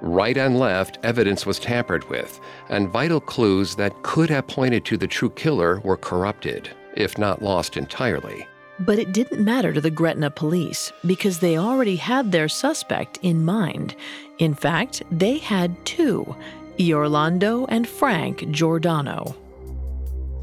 Right 0.00 0.36
and 0.36 0.58
left, 0.58 0.98
evidence 1.02 1.46
was 1.46 1.58
tampered 1.58 2.08
with, 2.10 2.38
and 2.68 2.90
vital 2.90 3.20
clues 3.20 3.76
that 3.76 4.02
could 4.02 4.28
have 4.30 4.46
pointed 4.46 4.84
to 4.86 4.96
the 4.96 5.06
true 5.06 5.30
killer 5.30 5.80
were 5.80 5.96
corrupted, 5.96 6.68
if 6.94 7.16
not 7.16 7.42
lost 7.42 7.76
entirely. 7.76 8.46
But 8.80 8.98
it 8.98 9.12
didn't 9.12 9.42
matter 9.42 9.72
to 9.72 9.80
the 9.80 9.90
Gretna 9.90 10.30
police 10.30 10.92
because 11.06 11.38
they 11.38 11.56
already 11.56 11.96
had 11.96 12.30
their 12.30 12.48
suspect 12.48 13.18
in 13.22 13.42
mind. 13.44 13.96
In 14.38 14.54
fact, 14.54 15.02
they 15.10 15.38
had 15.38 15.82
two 15.86 16.36
Orlando 16.78 17.64
and 17.66 17.88
Frank 17.88 18.50
Giordano. 18.50 19.34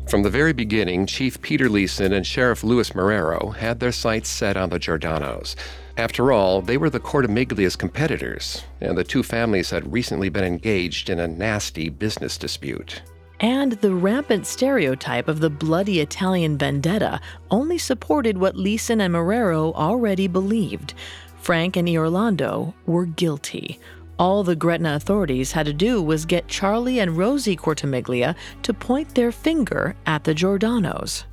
From 0.07 0.22
the 0.22 0.29
very 0.29 0.53
beginning, 0.53 1.05
Chief 1.05 1.41
Peter 1.41 1.69
Leeson 1.69 2.13
and 2.13 2.27
Sheriff 2.27 2.63
Louis 2.63 2.89
Marrero 2.91 3.55
had 3.55 3.79
their 3.79 3.91
sights 3.91 4.29
set 4.29 4.57
on 4.57 4.69
the 4.69 4.79
Giordanos. 4.79 5.55
After 5.98 6.31
all, 6.31 6.62
they 6.62 6.77
were 6.77 6.89
the 6.89 7.00
Cortimiglia's 7.00 7.75
competitors, 7.75 8.63
and 8.81 8.98
the 8.98 9.03
two 9.03 9.24
families 9.24 9.69
had 9.69 9.91
recently 9.91 10.29
been 10.29 10.43
engaged 10.43 11.10
in 11.10 11.19
a 11.19 11.27
nasty 11.27 11.89
business 11.89 12.38
dispute. 12.38 13.01
And 13.39 13.74
the 13.74 13.93
rampant 13.93 14.45
stereotype 14.45 15.27
of 15.27 15.39
the 15.39 15.50
bloody 15.50 16.00
Italian 16.00 16.57
vendetta 16.57 17.19
only 17.50 17.77
supported 17.77 18.38
what 18.38 18.55
Leeson 18.55 19.01
and 19.01 19.13
Marrero 19.13 19.74
already 19.74 20.27
believed. 20.27 20.93
Frank 21.41 21.75
and 21.75 21.89
Orlando 21.89 22.73
were 22.86 23.06
guilty, 23.06 23.80
all 24.19 24.43
the 24.43 24.56
Gretna 24.56 24.95
authorities 24.95 25.52
had 25.52 25.65
to 25.65 25.73
do 25.73 26.02
was 26.02 26.26
get 26.26 26.47
Charlie 26.47 26.99
and 26.99 27.17
Rosie 27.17 27.56
Cortimiglia 27.56 28.36
to 28.62 28.73
point 28.73 29.15
their 29.15 29.32
finger 29.32 29.95
at 30.06 30.23
the 30.23 30.34
Giordanos. 30.34 31.23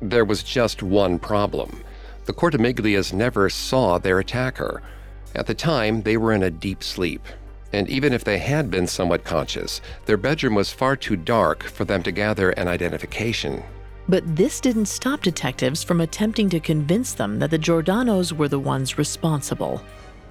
There 0.00 0.24
was 0.24 0.42
just 0.42 0.82
one 0.82 1.18
problem. 1.18 1.82
The 2.26 2.32
Cortimiglias 2.32 3.12
never 3.12 3.48
saw 3.48 3.98
their 3.98 4.18
attacker. 4.18 4.82
At 5.34 5.46
the 5.46 5.54
time, 5.54 6.02
they 6.02 6.16
were 6.16 6.32
in 6.32 6.42
a 6.42 6.50
deep 6.50 6.82
sleep. 6.82 7.26
And 7.72 7.88
even 7.88 8.12
if 8.12 8.24
they 8.24 8.38
had 8.38 8.70
been 8.70 8.86
somewhat 8.86 9.24
conscious, 9.24 9.80
their 10.06 10.16
bedroom 10.16 10.54
was 10.54 10.72
far 10.72 10.96
too 10.96 11.16
dark 11.16 11.62
for 11.62 11.84
them 11.84 12.02
to 12.02 12.12
gather 12.12 12.50
an 12.50 12.68
identification. 12.68 13.62
But 14.08 14.36
this 14.36 14.60
didn't 14.60 14.86
stop 14.86 15.22
detectives 15.22 15.82
from 15.82 16.00
attempting 16.00 16.48
to 16.50 16.60
convince 16.60 17.12
them 17.12 17.38
that 17.40 17.50
the 17.50 17.58
Giordanos 17.58 18.32
were 18.32 18.48
the 18.48 18.58
ones 18.58 18.96
responsible. 18.96 19.82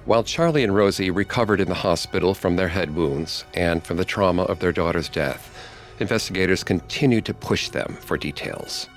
While 0.08 0.24
Charlie 0.24 0.64
and 0.64 0.74
Rosie 0.74 1.10
recovered 1.10 1.60
in 1.60 1.68
the 1.68 1.74
hospital 1.74 2.32
from 2.32 2.56
their 2.56 2.68
head 2.68 2.94
wounds 2.96 3.44
and 3.52 3.84
from 3.84 3.98
the 3.98 4.06
trauma 4.06 4.44
of 4.44 4.58
their 4.58 4.72
daughter's 4.72 5.10
death, 5.10 5.54
investigators 6.00 6.64
continued 6.64 7.26
to 7.26 7.34
push 7.34 7.68
them 7.68 7.98
for 8.00 8.16
details. 8.16 8.88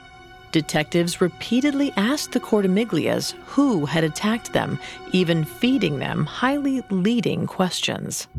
Detectives 0.53 1.19
repeatedly 1.19 1.91
asked 1.97 2.31
the 2.31 2.39
Cortimiglias 2.39 3.33
who 3.45 3.85
had 3.85 4.05
attacked 4.05 4.53
them, 4.53 4.79
even 5.11 5.43
feeding 5.43 5.99
them 5.99 6.25
highly 6.25 6.81
leading 6.89 7.45
questions. 7.45 8.29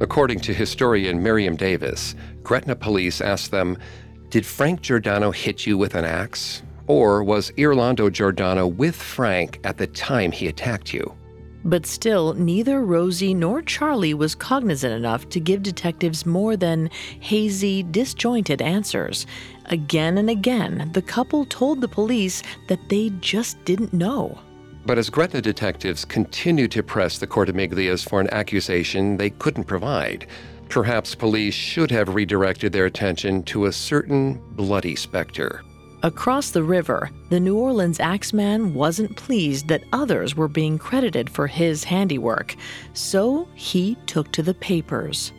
According 0.00 0.38
to 0.42 0.54
historian 0.54 1.20
Miriam 1.20 1.56
Davis, 1.56 2.14
Gretna 2.44 2.76
police 2.76 3.20
asked 3.20 3.50
them, 3.50 3.76
Did 4.30 4.46
Frank 4.46 4.82
Giordano 4.82 5.32
hit 5.32 5.66
you 5.66 5.76
with 5.76 5.96
an 5.96 6.04
axe? 6.04 6.62
Or 6.86 7.24
was 7.24 7.50
Iorlando 7.58 8.08
Giordano 8.12 8.68
with 8.68 8.94
Frank 8.94 9.58
at 9.64 9.78
the 9.78 9.88
time 9.88 10.30
he 10.30 10.46
attacked 10.46 10.94
you? 10.94 11.16
But 11.64 11.86
still, 11.86 12.34
neither 12.34 12.84
Rosie 12.84 13.34
nor 13.34 13.62
Charlie 13.62 14.14
was 14.14 14.34
cognizant 14.34 14.92
enough 14.92 15.28
to 15.30 15.40
give 15.40 15.62
detectives 15.62 16.26
more 16.26 16.56
than 16.56 16.90
hazy, 17.20 17.82
disjointed 17.82 18.60
answers. 18.60 19.26
Again 19.66 20.18
and 20.18 20.28
again, 20.28 20.90
the 20.92 21.02
couple 21.02 21.44
told 21.44 21.80
the 21.80 21.88
police 21.88 22.42
that 22.68 22.88
they 22.88 23.10
just 23.20 23.64
didn't 23.64 23.92
know. 23.92 24.38
But 24.84 24.98
as 24.98 25.10
Gretna 25.10 25.40
detectives 25.40 26.04
continued 26.04 26.72
to 26.72 26.82
press 26.82 27.18
the 27.18 27.26
Cortimiglias 27.28 28.08
for 28.08 28.20
an 28.20 28.28
accusation 28.32 29.16
they 29.16 29.30
couldn't 29.30 29.64
provide, 29.64 30.26
perhaps 30.68 31.14
police 31.14 31.54
should 31.54 31.92
have 31.92 32.14
redirected 32.14 32.72
their 32.72 32.86
attention 32.86 33.44
to 33.44 33.66
a 33.66 33.72
certain 33.72 34.42
bloody 34.56 34.96
specter. 34.96 35.62
Across 36.04 36.50
the 36.50 36.64
river, 36.64 37.10
the 37.30 37.38
New 37.38 37.56
Orleans 37.56 38.00
Axeman 38.00 38.74
wasn't 38.74 39.14
pleased 39.14 39.68
that 39.68 39.84
others 39.92 40.34
were 40.34 40.48
being 40.48 40.76
credited 40.76 41.30
for 41.30 41.46
his 41.46 41.84
handiwork, 41.84 42.56
so 42.92 43.46
he 43.54 43.96
took 44.06 44.32
to 44.32 44.42
the 44.42 44.54
papers. 44.54 45.30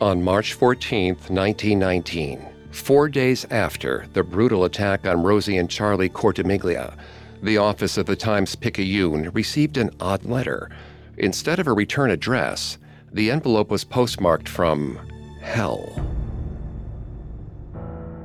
On 0.00 0.22
March 0.22 0.52
14, 0.52 1.14
1919, 1.14 2.46
four 2.70 3.08
days 3.08 3.44
after 3.50 4.06
the 4.12 4.22
brutal 4.22 4.64
attack 4.64 5.04
on 5.04 5.24
Rosie 5.24 5.56
and 5.56 5.68
Charlie 5.68 6.08
Cortimiglia, 6.08 6.96
the 7.42 7.58
office 7.58 7.98
of 7.98 8.06
the 8.06 8.14
Times 8.14 8.54
Picayune 8.54 9.30
received 9.30 9.78
an 9.78 9.90
odd 9.98 10.24
letter. 10.24 10.70
Instead 11.16 11.58
of 11.58 11.66
a 11.66 11.72
return 11.72 12.12
address, 12.12 12.78
the 13.12 13.32
envelope 13.32 13.68
was 13.68 13.82
postmarked 13.82 14.48
from 14.48 14.96
hell. 15.40 16.06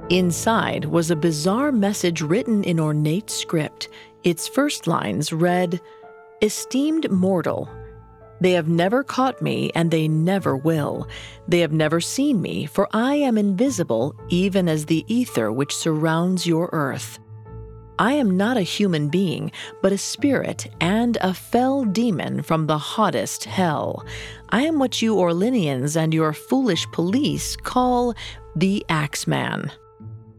Inside 0.10 0.86
was 0.86 1.12
a 1.12 1.16
bizarre 1.16 1.72
message 1.72 2.22
written 2.22 2.64
in 2.64 2.80
ornate 2.80 3.30
script. 3.30 3.90
Its 4.24 4.48
first 4.48 4.88
lines 4.88 5.32
read 5.32 5.80
Esteemed 6.42 7.12
mortal, 7.12 7.70
they 8.42 8.52
have 8.54 8.68
never 8.68 9.04
caught 9.04 9.42
me, 9.42 9.72
and 9.76 9.92
they 9.92 10.08
never 10.08 10.56
will. 10.56 11.08
They 11.48 11.60
have 11.60 11.74
never 11.74 12.00
seen 12.00 12.42
me, 12.42 12.66
for 12.66 12.88
I 12.92 13.16
am 13.16 13.38
invisible, 13.38 14.16
even 14.30 14.70
as 14.70 14.86
the 14.86 15.06
ether 15.14 15.52
which 15.52 15.76
surrounds 15.76 16.48
your 16.48 16.70
earth. 16.72 17.20
I 17.98 18.14
am 18.14 18.38
not 18.38 18.56
a 18.56 18.62
human 18.62 19.10
being, 19.10 19.52
but 19.82 19.92
a 19.92 19.98
spirit 19.98 20.68
and 20.80 21.18
a 21.20 21.34
fell 21.34 21.84
demon 21.84 22.42
from 22.44 22.66
the 22.66 22.78
hottest 22.78 23.44
hell. 23.44 24.06
I 24.50 24.62
am 24.62 24.80
what 24.80 25.02
you 25.02 25.16
Orleanians 25.16 25.98
and 25.98 26.14
your 26.14 26.32
foolish 26.32 26.90
police 26.92 27.58
call 27.58 28.14
the 28.56 28.86
Axeman. 28.88 29.70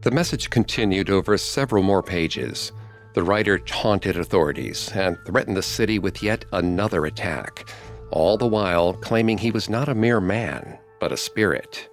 The 0.01 0.09
message 0.09 0.49
continued 0.49 1.11
over 1.11 1.37
several 1.37 1.83
more 1.83 2.01
pages. 2.01 2.71
The 3.13 3.21
writer 3.21 3.59
taunted 3.59 4.17
authorities 4.17 4.89
and 4.95 5.15
threatened 5.27 5.55
the 5.55 5.61
city 5.61 5.99
with 5.99 6.23
yet 6.23 6.43
another 6.53 7.05
attack, 7.05 7.69
all 8.09 8.35
the 8.35 8.47
while 8.47 8.95
claiming 8.95 9.37
he 9.37 9.51
was 9.51 9.69
not 9.69 9.89
a 9.89 9.93
mere 9.93 10.19
man, 10.19 10.79
but 10.99 11.11
a 11.11 11.17
spirit, 11.17 11.87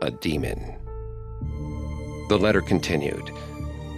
a 0.00 0.10
demon. 0.10 0.76
The 2.28 2.38
letter 2.38 2.62
continued 2.62 3.28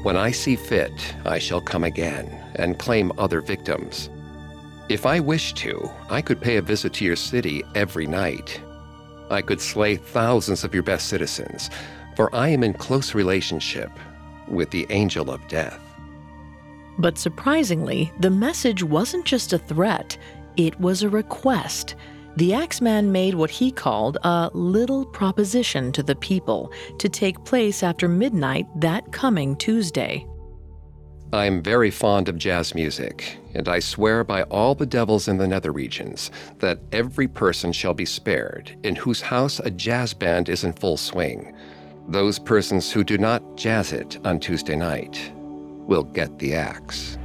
When 0.02 0.18
I 0.18 0.30
see 0.30 0.56
fit, 0.56 1.14
I 1.24 1.38
shall 1.38 1.62
come 1.62 1.84
again 1.84 2.26
and 2.56 2.78
claim 2.78 3.12
other 3.16 3.40
victims. 3.40 4.10
If 4.90 5.06
I 5.06 5.20
wished 5.20 5.56
to, 5.58 5.90
I 6.10 6.20
could 6.20 6.42
pay 6.42 6.58
a 6.58 6.62
visit 6.62 6.92
to 6.94 7.04
your 7.06 7.16
city 7.16 7.64
every 7.74 8.06
night. 8.06 8.60
I 9.30 9.40
could 9.40 9.62
slay 9.62 9.96
thousands 9.96 10.64
of 10.64 10.74
your 10.74 10.82
best 10.82 11.08
citizens, 11.08 11.70
for 12.16 12.34
I 12.34 12.48
am 12.48 12.62
in 12.62 12.72
close 12.74 13.14
relationship 13.14 13.90
with 14.48 14.70
the 14.70 14.86
angel 14.90 15.30
of 15.30 15.46
death. 15.48 15.80
But 16.98 17.18
surprisingly, 17.18 18.12
the 18.20 18.30
message 18.30 18.82
wasn't 18.82 19.24
just 19.24 19.52
a 19.52 19.58
threat, 19.58 20.16
it 20.56 20.78
was 20.78 21.02
a 21.02 21.08
request. 21.08 21.96
The 22.36 22.54
Axeman 22.54 23.12
made 23.12 23.34
what 23.34 23.50
he 23.50 23.70
called 23.70 24.18
a 24.22 24.50
little 24.54 25.04
proposition 25.06 25.92
to 25.92 26.02
the 26.02 26.16
people 26.16 26.72
to 26.98 27.08
take 27.08 27.44
place 27.44 27.82
after 27.82 28.08
midnight 28.08 28.66
that 28.80 29.12
coming 29.12 29.56
Tuesday. 29.56 30.26
I'm 31.32 31.62
very 31.62 31.90
fond 31.90 32.28
of 32.28 32.38
jazz 32.38 32.76
music, 32.76 33.38
and 33.54 33.68
I 33.68 33.80
swear 33.80 34.22
by 34.22 34.44
all 34.44 34.76
the 34.76 34.86
devils 34.86 35.26
in 35.26 35.38
the 35.38 35.48
nether 35.48 35.72
regions 35.72 36.30
that 36.60 36.78
every 36.92 37.26
person 37.26 37.72
shall 37.72 37.94
be 37.94 38.04
spared 38.04 38.76
in 38.84 38.94
whose 38.94 39.20
house 39.20 39.58
a 39.58 39.70
jazz 39.70 40.14
band 40.14 40.48
is 40.48 40.62
in 40.62 40.72
full 40.72 40.96
swing. 40.96 41.52
Those 42.08 42.38
persons 42.38 42.92
who 42.92 43.02
do 43.02 43.16
not 43.16 43.56
jazz 43.56 43.92
it 43.92 44.18
on 44.24 44.38
Tuesday 44.38 44.76
night 44.76 45.32
will 45.36 46.02
get 46.02 46.38
the 46.38 46.54
axe. 46.54 47.16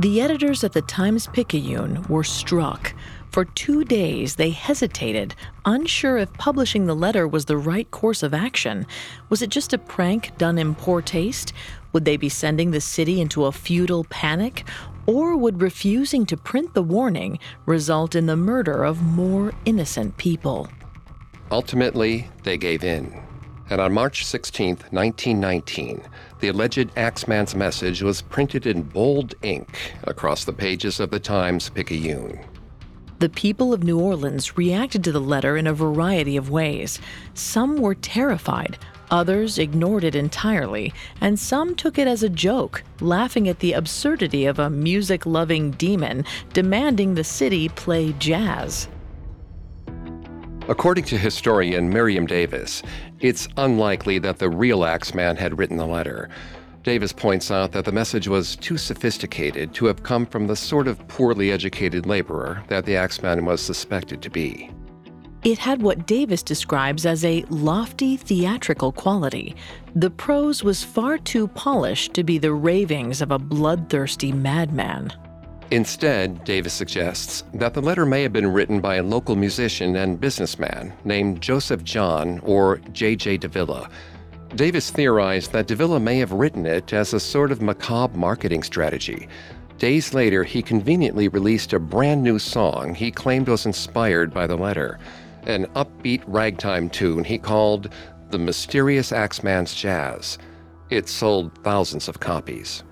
The 0.00 0.20
editors 0.20 0.62
at 0.62 0.72
the 0.72 0.82
Times 0.82 1.26
Picayune 1.28 2.02
were 2.08 2.24
struck. 2.24 2.94
For 3.30 3.46
two 3.46 3.84
days, 3.84 4.36
they 4.36 4.50
hesitated, 4.50 5.34
unsure 5.64 6.18
if 6.18 6.32
publishing 6.34 6.84
the 6.84 6.94
letter 6.94 7.26
was 7.26 7.46
the 7.46 7.56
right 7.56 7.90
course 7.90 8.22
of 8.22 8.34
action. 8.34 8.86
Was 9.30 9.40
it 9.40 9.48
just 9.48 9.72
a 9.72 9.78
prank 9.78 10.36
done 10.36 10.58
in 10.58 10.74
poor 10.74 11.00
taste? 11.00 11.54
Would 11.92 12.04
they 12.04 12.18
be 12.18 12.28
sending 12.28 12.72
the 12.72 12.80
city 12.80 13.22
into 13.22 13.46
a 13.46 13.52
feudal 13.52 14.04
panic? 14.04 14.64
Or 15.06 15.36
would 15.36 15.62
refusing 15.62 16.26
to 16.26 16.36
print 16.36 16.74
the 16.74 16.82
warning 16.82 17.38
result 17.64 18.14
in 18.14 18.26
the 18.26 18.36
murder 18.36 18.84
of 18.84 19.02
more 19.02 19.52
innocent 19.64 20.18
people? 20.18 20.68
Ultimately, 21.52 22.28
they 22.44 22.56
gave 22.56 22.82
in. 22.82 23.22
And 23.68 23.78
on 23.78 23.92
March 23.92 24.24
16, 24.24 24.76
1919, 24.90 26.02
the 26.40 26.48
alleged 26.48 26.90
Axeman's 26.96 27.54
message 27.54 28.02
was 28.02 28.22
printed 28.22 28.66
in 28.66 28.82
bold 28.82 29.34
ink 29.42 29.92
across 30.04 30.44
the 30.44 30.52
pages 30.54 30.98
of 30.98 31.10
the 31.10 31.20
Times 31.20 31.68
Picayune. 31.68 32.42
The 33.18 33.28
people 33.28 33.74
of 33.74 33.84
New 33.84 34.00
Orleans 34.00 34.56
reacted 34.56 35.04
to 35.04 35.12
the 35.12 35.20
letter 35.20 35.58
in 35.58 35.66
a 35.66 35.74
variety 35.74 36.38
of 36.38 36.48
ways. 36.48 36.98
Some 37.34 37.76
were 37.76 37.94
terrified, 37.94 38.78
others 39.10 39.58
ignored 39.58 40.04
it 40.04 40.14
entirely, 40.14 40.94
and 41.20 41.38
some 41.38 41.74
took 41.74 41.98
it 41.98 42.08
as 42.08 42.22
a 42.22 42.30
joke, 42.30 42.82
laughing 43.00 43.46
at 43.46 43.58
the 43.58 43.74
absurdity 43.74 44.46
of 44.46 44.58
a 44.58 44.70
music 44.70 45.26
loving 45.26 45.72
demon 45.72 46.24
demanding 46.54 47.14
the 47.14 47.24
city 47.24 47.68
play 47.68 48.14
jazz. 48.14 48.88
According 50.68 51.04
to 51.04 51.18
historian 51.18 51.88
Miriam 51.88 52.24
Davis, 52.24 52.84
it's 53.18 53.48
unlikely 53.56 54.20
that 54.20 54.38
the 54.38 54.48
real 54.48 54.84
Axeman 54.84 55.36
had 55.36 55.58
written 55.58 55.76
the 55.76 55.86
letter. 55.86 56.28
Davis 56.84 57.12
points 57.12 57.50
out 57.50 57.72
that 57.72 57.84
the 57.84 57.92
message 57.92 58.28
was 58.28 58.54
too 58.56 58.78
sophisticated 58.78 59.74
to 59.74 59.86
have 59.86 60.04
come 60.04 60.24
from 60.24 60.46
the 60.46 60.54
sort 60.54 60.86
of 60.86 61.06
poorly 61.08 61.50
educated 61.50 62.06
laborer 62.06 62.62
that 62.68 62.84
the 62.84 62.94
Axeman 62.94 63.44
was 63.44 63.60
suspected 63.60 64.22
to 64.22 64.30
be. 64.30 64.70
It 65.42 65.58
had 65.58 65.82
what 65.82 66.06
Davis 66.06 66.44
describes 66.44 67.06
as 67.06 67.24
a 67.24 67.44
lofty 67.50 68.16
theatrical 68.16 68.92
quality. 68.92 69.56
The 69.96 70.10
prose 70.10 70.62
was 70.62 70.84
far 70.84 71.18
too 71.18 71.48
polished 71.48 72.14
to 72.14 72.22
be 72.22 72.38
the 72.38 72.52
ravings 72.52 73.20
of 73.20 73.32
a 73.32 73.38
bloodthirsty 73.38 74.30
madman. 74.30 75.12
Instead, 75.72 76.44
Davis 76.44 76.74
suggests 76.74 77.44
that 77.54 77.72
the 77.72 77.80
letter 77.80 78.04
may 78.04 78.22
have 78.22 78.32
been 78.34 78.52
written 78.52 78.78
by 78.78 78.96
a 78.96 79.02
local 79.02 79.36
musician 79.36 79.96
and 79.96 80.20
businessman 80.20 80.92
named 81.06 81.40
Joseph 81.40 81.82
John 81.82 82.40
or 82.40 82.76
J.J. 82.92 83.38
Davila. 83.38 83.88
Davis 84.54 84.90
theorized 84.90 85.50
that 85.52 85.68
Davila 85.68 85.98
may 85.98 86.18
have 86.18 86.30
written 86.30 86.66
it 86.66 86.92
as 86.92 87.14
a 87.14 87.18
sort 87.18 87.50
of 87.50 87.62
macabre 87.62 88.18
marketing 88.18 88.62
strategy. 88.62 89.28
Days 89.78 90.12
later, 90.12 90.44
he 90.44 90.60
conveniently 90.60 91.28
released 91.28 91.72
a 91.72 91.78
brand 91.78 92.22
new 92.22 92.38
song 92.38 92.94
he 92.94 93.10
claimed 93.10 93.48
was 93.48 93.64
inspired 93.64 94.30
by 94.34 94.46
the 94.46 94.58
letter, 94.58 94.98
an 95.46 95.64
upbeat 95.68 96.22
ragtime 96.26 96.90
tune 96.90 97.24
he 97.24 97.38
called 97.38 97.88
The 98.28 98.38
Mysterious 98.38 99.10
Axeman's 99.10 99.74
Jazz. 99.74 100.36
It 100.90 101.08
sold 101.08 101.56
thousands 101.64 102.08
of 102.08 102.20
copies. 102.20 102.82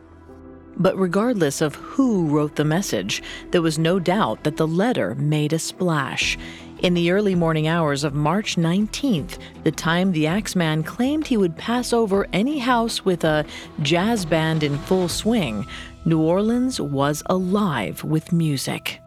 But 0.81 0.99
regardless 0.99 1.61
of 1.61 1.75
who 1.75 2.27
wrote 2.29 2.57
the 2.57 2.65
message, 2.65 3.23
there 3.51 3.61
was 3.61 3.79
no 3.79 3.99
doubt 3.99 4.45
that 4.45 4.57
the 4.57 4.67
letter 4.67 5.15
made 5.15 5.53
a 5.53 5.59
splash. 5.59 6.39
In 6.83 6.95
the 6.95 7.11
early 7.11 7.35
morning 7.35 7.69
hours 7.69 8.03
of 8.03 8.15
March 8.15 8.57
19th, 8.57 9.39
the 9.63 9.71
time 9.71 10.13
the 10.13 10.27
Axeman 10.27 10.83
claimed 10.83 11.27
he 11.27 11.37
would 11.37 11.59
pass 11.59 11.93
over 11.93 12.27
any 12.33 12.59
house 12.59 13.05
with 13.05 13.25
a 13.25 13.45
jazz 13.83 14.25
band 14.25 14.63
in 14.63 14.79
full 14.79 15.07
swing, 15.07 15.67
New 16.07 16.19
Orleans 16.19 16.81
was 16.81 17.23
alive 17.27 18.03
with 18.03 18.33
music. 18.33 19.03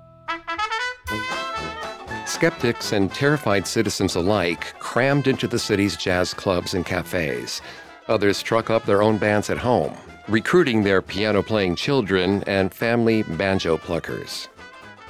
Skeptics 2.28 2.92
and 2.92 3.12
terrified 3.12 3.66
citizens 3.66 4.14
alike 4.16 4.78
crammed 4.78 5.28
into 5.28 5.48
the 5.48 5.58
city's 5.58 5.98
jazz 5.98 6.36
clubs 6.36 6.76
and 6.76 6.86
cafes. 6.86 7.64
Others 8.08 8.38
struck 8.38 8.70
up 8.70 8.86
their 8.86 9.02
own 9.02 9.18
bands 9.18 9.50
at 9.50 9.58
home, 9.58 9.98
recruiting 10.28 10.84
their 10.84 11.02
piano 11.02 11.42
playing 11.42 11.76
children 11.76 12.44
and 12.48 12.74
family 12.74 13.24
banjo 13.24 13.78
pluckers. 13.78 14.48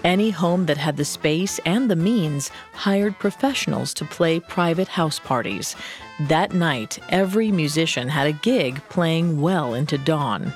Any 0.03 0.31
home 0.31 0.65
that 0.65 0.77
had 0.77 0.97
the 0.97 1.05
space 1.05 1.59
and 1.65 1.89
the 1.89 1.95
means 1.95 2.51
hired 2.73 3.17
professionals 3.19 3.93
to 3.93 4.05
play 4.05 4.41
private 4.41 4.89
house 4.89 5.17
parties. 5.17 5.77
That 6.27 6.53
night, 6.53 6.99
every 7.07 7.51
musician 7.51 8.09
had 8.09 8.27
a 8.27 8.33
gig 8.33 8.81
playing 8.89 9.39
well 9.39 9.73
into 9.73 9.97
dawn. 9.97 10.51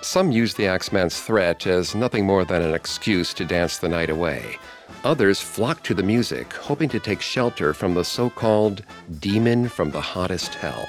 Some 0.00 0.30
used 0.30 0.56
the 0.56 0.66
Axeman's 0.66 1.20
threat 1.20 1.66
as 1.66 1.94
nothing 1.94 2.24
more 2.24 2.44
than 2.44 2.62
an 2.62 2.74
excuse 2.74 3.34
to 3.34 3.44
dance 3.44 3.76
the 3.76 3.88
night 3.88 4.08
away. 4.08 4.56
Others 5.04 5.40
flocked 5.40 5.84
to 5.84 5.94
the 5.94 6.02
music, 6.02 6.52
hoping 6.54 6.88
to 6.88 7.00
take 7.00 7.20
shelter 7.20 7.74
from 7.74 7.92
the 7.92 8.04
so 8.04 8.30
called 8.30 8.82
demon 9.20 9.68
from 9.68 9.90
the 9.90 10.00
hottest 10.00 10.54
hell. 10.54 10.88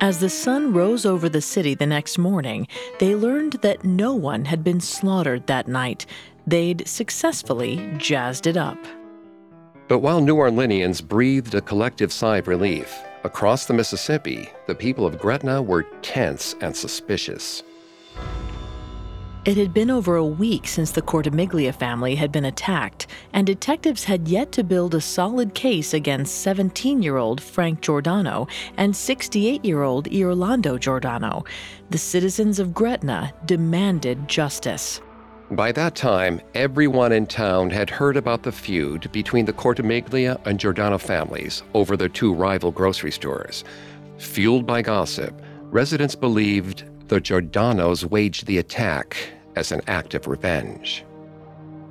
As 0.00 0.20
the 0.20 0.30
sun 0.30 0.72
rose 0.72 1.04
over 1.04 1.28
the 1.28 1.40
city 1.40 1.74
the 1.74 1.84
next 1.84 2.18
morning, 2.18 2.68
they 3.00 3.16
learned 3.16 3.54
that 3.62 3.84
no 3.84 4.14
one 4.14 4.44
had 4.44 4.62
been 4.62 4.80
slaughtered 4.80 5.48
that 5.48 5.66
night. 5.66 6.06
They'd 6.46 6.86
successfully 6.86 7.92
jazzed 7.98 8.46
it 8.46 8.56
up. 8.56 8.78
But 9.88 9.98
while 9.98 10.20
New 10.20 10.36
Orleanians 10.36 11.06
breathed 11.06 11.56
a 11.56 11.60
collective 11.60 12.12
sigh 12.12 12.36
of 12.36 12.46
relief, 12.46 12.96
across 13.24 13.66
the 13.66 13.74
Mississippi, 13.74 14.48
the 14.68 14.74
people 14.74 15.04
of 15.04 15.18
Gretna 15.18 15.60
were 15.60 15.82
tense 16.00 16.54
and 16.60 16.76
suspicious. 16.76 17.64
It 19.44 19.56
had 19.56 19.72
been 19.72 19.90
over 19.90 20.16
a 20.16 20.24
week 20.24 20.66
since 20.66 20.90
the 20.90 21.00
Cortimiglia 21.00 21.72
family 21.72 22.16
had 22.16 22.32
been 22.32 22.44
attacked, 22.44 23.06
and 23.32 23.46
detectives 23.46 24.04
had 24.04 24.28
yet 24.28 24.52
to 24.52 24.64
build 24.64 24.94
a 24.94 25.00
solid 25.00 25.54
case 25.54 25.94
against 25.94 26.42
17 26.42 27.02
year 27.02 27.16
old 27.16 27.40
Frank 27.40 27.80
Giordano 27.80 28.48
and 28.76 28.94
68 28.94 29.64
year 29.64 29.82
old 29.82 30.08
Orlando 30.12 30.76
Giordano. 30.76 31.44
The 31.90 31.98
citizens 31.98 32.58
of 32.58 32.74
Gretna 32.74 33.32
demanded 33.46 34.28
justice. 34.28 35.00
By 35.52 35.72
that 35.72 35.94
time, 35.94 36.42
everyone 36.54 37.12
in 37.12 37.26
town 37.26 37.70
had 37.70 37.88
heard 37.88 38.18
about 38.18 38.42
the 38.42 38.52
feud 38.52 39.10
between 39.12 39.46
the 39.46 39.52
Cortimiglia 39.54 40.38
and 40.44 40.60
Giordano 40.60 40.98
families 40.98 41.62
over 41.72 41.96
their 41.96 42.10
two 42.10 42.34
rival 42.34 42.70
grocery 42.70 43.12
stores. 43.12 43.64
Fueled 44.18 44.66
by 44.66 44.82
gossip, 44.82 45.40
residents 45.70 46.14
believed 46.14 46.84
the 47.08 47.20
Giordanos 47.20 48.04
waged 48.04 48.46
the 48.46 48.58
attack 48.58 49.16
as 49.56 49.72
an 49.72 49.80
act 49.86 50.14
of 50.14 50.26
revenge. 50.26 51.04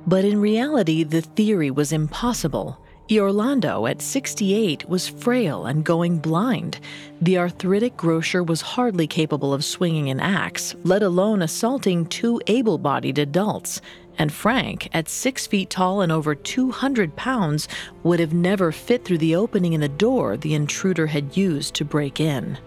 But 0.06 0.24
in 0.24 0.40
reality, 0.40 1.04
the 1.04 1.20
theory 1.20 1.70
was 1.70 1.92
impossible. 1.92 2.78
Orlando, 3.10 3.86
at 3.86 4.02
68, 4.02 4.86
was 4.88 5.08
frail 5.08 5.64
and 5.64 5.82
going 5.82 6.18
blind. 6.18 6.78
The 7.22 7.38
arthritic 7.38 7.96
grocer 7.96 8.42
was 8.42 8.60
hardly 8.60 9.06
capable 9.06 9.54
of 9.54 9.64
swinging 9.64 10.10
an 10.10 10.20
axe, 10.20 10.74
let 10.84 11.02
alone 11.02 11.40
assaulting 11.40 12.04
two 12.06 12.40
able 12.48 12.76
bodied 12.76 13.18
adults. 13.18 13.80
And 14.18 14.32
Frank, 14.32 14.88
at 14.92 15.08
six 15.08 15.46
feet 15.46 15.70
tall 15.70 16.02
and 16.02 16.12
over 16.12 16.34
200 16.34 17.16
pounds, 17.16 17.66
would 18.02 18.20
have 18.20 18.34
never 18.34 18.72
fit 18.72 19.04
through 19.04 19.18
the 19.18 19.36
opening 19.36 19.72
in 19.72 19.80
the 19.80 19.88
door 19.88 20.36
the 20.36 20.54
intruder 20.54 21.06
had 21.06 21.36
used 21.36 21.74
to 21.74 21.84
break 21.84 22.20
in. 22.20 22.58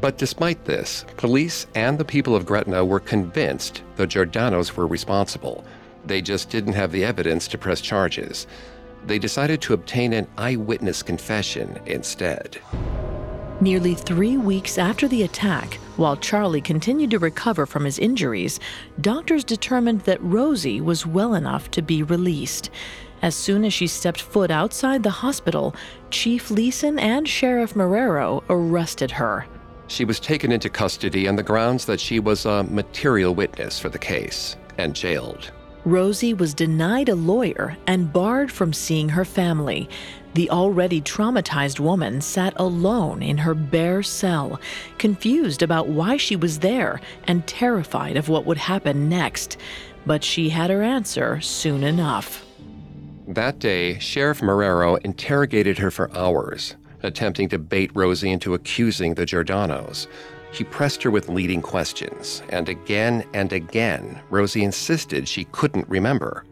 But 0.00 0.18
despite 0.18 0.64
this, 0.66 1.06
police 1.16 1.66
and 1.74 1.96
the 1.96 2.04
people 2.04 2.36
of 2.36 2.44
Gretna 2.44 2.84
were 2.84 3.00
convinced 3.00 3.82
the 3.96 4.06
Giordanos 4.06 4.76
were 4.76 4.86
responsible. 4.86 5.64
They 6.04 6.20
just 6.20 6.50
didn't 6.50 6.74
have 6.74 6.92
the 6.92 7.04
evidence 7.04 7.48
to 7.48 7.58
press 7.58 7.80
charges. 7.80 8.46
They 9.06 9.18
decided 9.18 9.62
to 9.62 9.72
obtain 9.72 10.12
an 10.12 10.26
eyewitness 10.36 11.02
confession 11.02 11.80
instead. 11.86 12.60
Nearly 13.60 13.94
three 13.94 14.36
weeks 14.36 14.76
after 14.76 15.08
the 15.08 15.22
attack, 15.22 15.74
while 15.96 16.16
Charlie 16.16 16.60
continued 16.60 17.12
to 17.12 17.18
recover 17.18 17.64
from 17.64 17.86
his 17.86 17.98
injuries, 17.98 18.60
doctors 19.00 19.44
determined 19.44 20.02
that 20.02 20.22
Rosie 20.22 20.82
was 20.82 21.06
well 21.06 21.32
enough 21.34 21.70
to 21.70 21.80
be 21.80 22.02
released. 22.02 22.68
As 23.22 23.34
soon 23.34 23.64
as 23.64 23.72
she 23.72 23.86
stepped 23.86 24.20
foot 24.20 24.50
outside 24.50 25.02
the 25.02 25.10
hospital, 25.10 25.74
Chief 26.10 26.50
Leeson 26.50 26.98
and 26.98 27.26
Sheriff 27.26 27.72
Marrero 27.72 28.44
arrested 28.50 29.12
her. 29.12 29.46
She 29.88 30.04
was 30.04 30.20
taken 30.20 30.52
into 30.52 30.68
custody 30.68 31.28
on 31.28 31.36
the 31.36 31.42
grounds 31.42 31.84
that 31.86 32.00
she 32.00 32.18
was 32.20 32.44
a 32.44 32.64
material 32.64 33.34
witness 33.34 33.78
for 33.78 33.88
the 33.88 33.98
case 33.98 34.56
and 34.78 34.94
jailed. 34.94 35.50
Rosie 35.84 36.34
was 36.34 36.52
denied 36.52 37.08
a 37.08 37.14
lawyer 37.14 37.76
and 37.86 38.12
barred 38.12 38.50
from 38.50 38.72
seeing 38.72 39.08
her 39.10 39.24
family. 39.24 39.88
The 40.34 40.50
already 40.50 41.00
traumatized 41.00 41.78
woman 41.78 42.20
sat 42.20 42.54
alone 42.56 43.22
in 43.22 43.38
her 43.38 43.54
bare 43.54 44.02
cell, 44.02 44.60
confused 44.98 45.62
about 45.62 45.86
why 45.86 46.16
she 46.16 46.34
was 46.34 46.58
there 46.58 47.00
and 47.28 47.46
terrified 47.46 48.16
of 48.16 48.28
what 48.28 48.44
would 48.46 48.58
happen 48.58 49.08
next. 49.08 49.58
But 50.04 50.24
she 50.24 50.48
had 50.48 50.70
her 50.70 50.82
answer 50.82 51.40
soon 51.40 51.84
enough. 51.84 52.44
That 53.28 53.60
day, 53.60 53.98
Sheriff 54.00 54.40
Marrero 54.40 54.98
interrogated 55.04 55.78
her 55.78 55.92
for 55.92 56.14
hours, 56.16 56.74
attempting 57.06 57.48
to 57.50 57.58
bait 57.58 57.90
Rosie 57.94 58.30
into 58.30 58.54
accusing 58.54 59.14
the 59.14 59.24
Giordanos. 59.24 60.06
He 60.52 60.64
pressed 60.64 61.02
her 61.02 61.10
with 61.10 61.28
leading 61.28 61.62
questions, 61.62 62.42
and 62.48 62.68
again 62.68 63.24
and 63.34 63.52
again, 63.52 64.20
Rosie 64.30 64.64
insisted 64.64 65.28
she 65.28 65.44
couldn't 65.46 65.88
remember. 65.88 66.44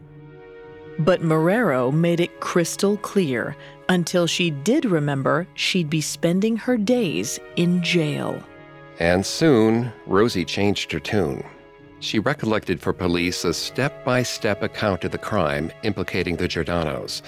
But 0.99 1.21
Marrero 1.21 1.93
made 1.93 2.19
it 2.19 2.39
crystal 2.39 2.97
clear 2.97 3.55
until 3.89 4.27
she 4.27 4.49
did 4.49 4.85
remember 4.85 5.47
she'd 5.55 5.89
be 5.89 6.01
spending 6.01 6.55
her 6.57 6.77
days 6.77 7.39
in 7.55 7.83
jail. 7.83 8.41
And 8.99 9.25
soon, 9.25 9.91
Rosie 10.05 10.45
changed 10.45 10.91
her 10.91 10.99
tune. 10.99 11.43
She 11.99 12.19
recollected 12.19 12.79
for 12.79 12.93
police 12.93 13.43
a 13.43 13.53
step 13.53 14.05
by 14.05 14.23
step 14.23 14.61
account 14.63 15.03
of 15.03 15.11
the 15.11 15.17
crime 15.17 15.71
implicating 15.83 16.35
the 16.35 16.47
Giordanos. 16.47 17.21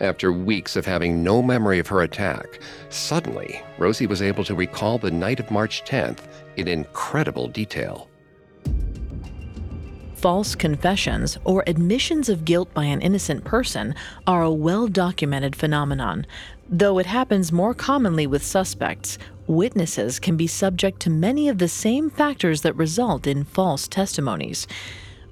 After 0.00 0.32
weeks 0.32 0.76
of 0.76 0.86
having 0.86 1.24
no 1.24 1.42
memory 1.42 1.80
of 1.80 1.88
her 1.88 2.02
attack, 2.02 2.60
suddenly 2.88 3.62
Rosie 3.78 4.06
was 4.06 4.22
able 4.22 4.44
to 4.44 4.54
recall 4.54 4.98
the 4.98 5.10
night 5.10 5.40
of 5.40 5.50
March 5.50 5.82
10th 5.84 6.20
in 6.56 6.68
incredible 6.68 7.48
detail. 7.48 8.08
False 10.14 10.54
confessions 10.54 11.38
or 11.44 11.64
admissions 11.66 12.28
of 12.28 12.44
guilt 12.44 12.72
by 12.74 12.84
an 12.84 13.00
innocent 13.00 13.44
person 13.44 13.94
are 14.26 14.42
a 14.42 14.50
well 14.50 14.86
documented 14.86 15.56
phenomenon. 15.56 16.26
Though 16.68 16.98
it 16.98 17.06
happens 17.06 17.50
more 17.50 17.74
commonly 17.74 18.26
with 18.26 18.44
suspects, 18.44 19.18
witnesses 19.48 20.20
can 20.20 20.36
be 20.36 20.46
subject 20.46 21.00
to 21.00 21.10
many 21.10 21.48
of 21.48 21.58
the 21.58 21.68
same 21.68 22.10
factors 22.10 22.62
that 22.62 22.76
result 22.76 23.26
in 23.26 23.44
false 23.44 23.88
testimonies. 23.88 24.66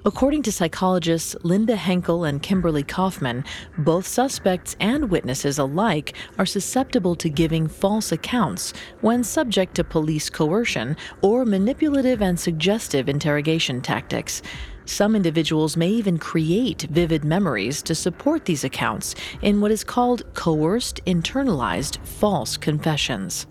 According 0.06 0.42
to 0.42 0.52
psychologists 0.52 1.34
Linda 1.42 1.74
Henkel 1.74 2.22
and 2.22 2.40
Kimberly 2.40 2.84
Coffman, 2.84 3.44
both 3.76 4.06
suspects 4.06 4.76
and 4.78 5.10
witnesses 5.10 5.58
alike 5.58 6.14
are 6.38 6.46
susceptible 6.46 7.16
to 7.16 7.28
giving 7.28 7.66
false 7.66 8.12
accounts 8.12 8.72
when 9.00 9.24
subject 9.24 9.74
to 9.74 9.82
police 9.82 10.30
coercion 10.30 10.96
or 11.22 11.44
manipulative 11.44 12.22
and 12.22 12.38
suggestive 12.38 13.08
interrogation 13.08 13.80
tactics. 13.80 14.42
Some 14.84 15.16
individuals 15.16 15.76
may 15.76 15.88
even 15.88 16.18
create 16.18 16.82
vivid 16.82 17.24
memories 17.24 17.82
to 17.82 17.94
support 17.96 18.44
these 18.44 18.62
accounts 18.62 19.16
in 19.42 19.60
what 19.60 19.72
is 19.72 19.82
called 19.82 20.22
coerced 20.34 21.04
internalized 21.04 21.98
false 22.06 22.56
confessions. 22.56 23.48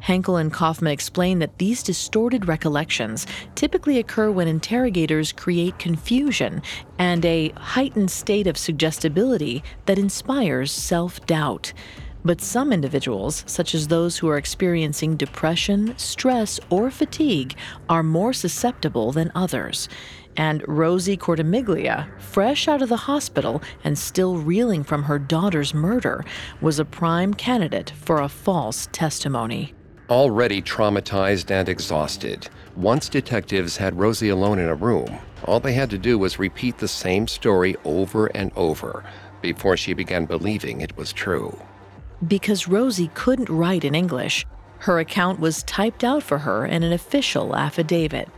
Henkel 0.00 0.36
and 0.36 0.52
Coffman 0.52 0.92
explain 0.92 1.38
that 1.38 1.58
these 1.58 1.82
distorted 1.82 2.48
recollections 2.48 3.26
typically 3.54 3.98
occur 3.98 4.30
when 4.30 4.48
interrogators 4.48 5.32
create 5.32 5.78
confusion 5.78 6.62
and 6.98 7.24
a 7.24 7.50
heightened 7.50 8.10
state 8.10 8.46
of 8.46 8.56
suggestibility 8.58 9.62
that 9.86 9.98
inspires 9.98 10.72
self 10.72 11.24
doubt. 11.26 11.72
But 12.22 12.42
some 12.42 12.72
individuals, 12.72 13.44
such 13.46 13.74
as 13.74 13.88
those 13.88 14.18
who 14.18 14.28
are 14.28 14.36
experiencing 14.36 15.16
depression, 15.16 15.94
stress, 15.96 16.60
or 16.68 16.90
fatigue, 16.90 17.56
are 17.88 18.02
more 18.02 18.34
susceptible 18.34 19.10
than 19.12 19.32
others. 19.34 19.88
And 20.36 20.62
Rosie 20.68 21.16
Cortimiglia, 21.16 22.08
fresh 22.18 22.68
out 22.68 22.82
of 22.82 22.88
the 22.88 22.96
hospital 22.96 23.62
and 23.84 23.98
still 23.98 24.36
reeling 24.36 24.84
from 24.84 25.04
her 25.04 25.18
daughter's 25.18 25.72
murder, 25.72 26.24
was 26.60 26.78
a 26.78 26.84
prime 26.84 27.32
candidate 27.32 27.90
for 27.90 28.20
a 28.20 28.28
false 28.28 28.88
testimony. 28.92 29.74
Already 30.10 30.60
traumatized 30.60 31.52
and 31.52 31.68
exhausted, 31.68 32.48
once 32.74 33.08
detectives 33.08 33.76
had 33.76 33.96
Rosie 33.96 34.30
alone 34.30 34.58
in 34.58 34.66
a 34.66 34.74
room, 34.74 35.18
all 35.44 35.60
they 35.60 35.72
had 35.72 35.88
to 35.90 35.98
do 35.98 36.18
was 36.18 36.36
repeat 36.36 36.78
the 36.78 36.88
same 36.88 37.28
story 37.28 37.76
over 37.84 38.26
and 38.26 38.50
over 38.56 39.04
before 39.40 39.76
she 39.76 39.92
began 39.92 40.26
believing 40.26 40.80
it 40.80 40.96
was 40.96 41.12
true. 41.12 41.56
Because 42.26 42.66
Rosie 42.66 43.12
couldn't 43.14 43.48
write 43.48 43.84
in 43.84 43.94
English, 43.94 44.44
her 44.78 44.98
account 44.98 45.38
was 45.38 45.62
typed 45.62 46.02
out 46.02 46.24
for 46.24 46.38
her 46.38 46.66
in 46.66 46.82
an 46.82 46.92
official 46.92 47.54
affidavit. 47.54 48.28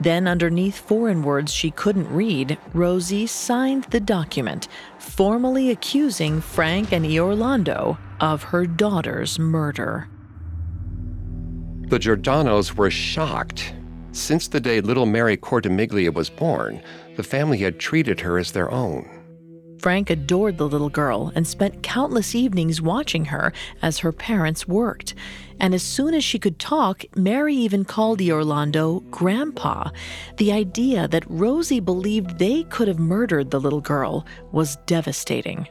Then, 0.00 0.26
underneath 0.26 0.78
foreign 0.78 1.22
words 1.22 1.52
she 1.52 1.70
couldn't 1.70 2.10
read, 2.10 2.56
Rosie 2.72 3.26
signed 3.26 3.84
the 3.90 4.00
document, 4.00 4.68
formally 4.98 5.68
accusing 5.68 6.40
Frank 6.40 6.92
and 6.92 7.04
Iorlando 7.04 7.98
of 8.20 8.44
her 8.44 8.64
daughter's 8.64 9.38
murder. 9.38 10.08
The 11.90 11.98
Giordanos 11.98 12.76
were 12.76 12.88
shocked. 12.88 13.74
Since 14.12 14.46
the 14.46 14.60
day 14.60 14.80
little 14.80 15.06
Mary 15.06 15.36
Cortimiglia 15.36 16.12
was 16.12 16.30
born, 16.30 16.80
the 17.16 17.24
family 17.24 17.58
had 17.58 17.80
treated 17.80 18.20
her 18.20 18.38
as 18.38 18.52
their 18.52 18.70
own. 18.70 19.08
Frank 19.80 20.08
adored 20.08 20.56
the 20.56 20.68
little 20.68 20.88
girl 20.88 21.32
and 21.34 21.44
spent 21.44 21.82
countless 21.82 22.32
evenings 22.32 22.80
watching 22.80 23.24
her 23.24 23.52
as 23.82 23.98
her 23.98 24.12
parents 24.12 24.68
worked. 24.68 25.16
And 25.58 25.74
as 25.74 25.82
soon 25.82 26.14
as 26.14 26.22
she 26.22 26.38
could 26.38 26.60
talk, 26.60 27.02
Mary 27.16 27.56
even 27.56 27.84
called 27.84 28.22
Orlando 28.22 29.00
Grandpa. 29.10 29.90
The 30.36 30.52
idea 30.52 31.08
that 31.08 31.28
Rosie 31.28 31.80
believed 31.80 32.38
they 32.38 32.62
could 32.64 32.86
have 32.86 33.00
murdered 33.00 33.50
the 33.50 33.60
little 33.60 33.80
girl 33.80 34.24
was 34.52 34.76
devastating. 34.86 35.66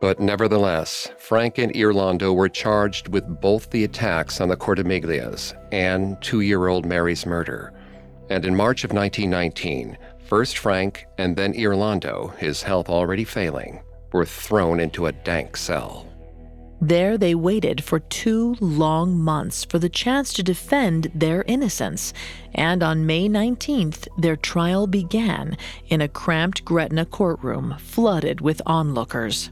But 0.00 0.20
nevertheless, 0.20 1.10
Frank 1.18 1.58
and 1.58 1.72
Iorlando 1.74 2.34
were 2.34 2.48
charged 2.48 3.08
with 3.08 3.40
both 3.40 3.70
the 3.70 3.82
attacks 3.82 4.40
on 4.40 4.48
the 4.48 4.56
Cortimiglias 4.56 5.54
and 5.72 6.20
two 6.22 6.40
year 6.40 6.68
old 6.68 6.86
Mary's 6.86 7.26
murder. 7.26 7.72
And 8.30 8.44
in 8.44 8.54
March 8.54 8.84
of 8.84 8.92
1919, 8.92 9.98
first 10.24 10.58
Frank 10.58 11.06
and 11.18 11.34
then 11.34 11.52
Iorlando, 11.52 12.36
his 12.36 12.62
health 12.62 12.88
already 12.88 13.24
failing, 13.24 13.82
were 14.12 14.24
thrown 14.24 14.78
into 14.78 15.06
a 15.06 15.12
dank 15.12 15.56
cell. 15.56 16.06
There 16.80 17.18
they 17.18 17.34
waited 17.34 17.82
for 17.82 17.98
two 17.98 18.54
long 18.60 19.18
months 19.18 19.64
for 19.64 19.80
the 19.80 19.88
chance 19.88 20.32
to 20.34 20.44
defend 20.44 21.10
their 21.12 21.42
innocence, 21.48 22.12
and 22.54 22.84
on 22.84 23.04
May 23.04 23.28
19th, 23.28 24.06
their 24.16 24.36
trial 24.36 24.86
began 24.86 25.56
in 25.88 26.00
a 26.00 26.06
cramped 26.06 26.64
Gretna 26.64 27.04
courtroom 27.04 27.74
flooded 27.80 28.40
with 28.40 28.62
onlookers. 28.64 29.50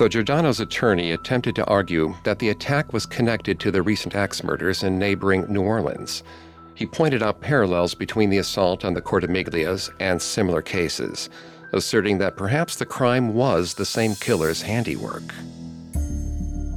The 0.00 0.08
Giordano's 0.08 0.60
attorney 0.60 1.12
attempted 1.12 1.54
to 1.56 1.66
argue 1.66 2.14
that 2.24 2.38
the 2.38 2.48
attack 2.48 2.94
was 2.94 3.04
connected 3.04 3.60
to 3.60 3.70
the 3.70 3.82
recent 3.82 4.14
axe 4.14 4.42
murders 4.42 4.82
in 4.82 4.98
neighboring 4.98 5.44
New 5.52 5.60
Orleans. 5.60 6.22
He 6.74 6.86
pointed 6.86 7.22
out 7.22 7.42
parallels 7.42 7.94
between 7.94 8.30
the 8.30 8.38
assault 8.38 8.82
on 8.82 8.94
the 8.94 9.02
Cortimiglias 9.02 9.90
and 10.00 10.22
similar 10.22 10.62
cases, 10.62 11.28
asserting 11.74 12.16
that 12.16 12.38
perhaps 12.38 12.76
the 12.76 12.86
crime 12.86 13.34
was 13.34 13.74
the 13.74 13.84
same 13.84 14.14
killer's 14.14 14.62
handiwork. 14.62 15.34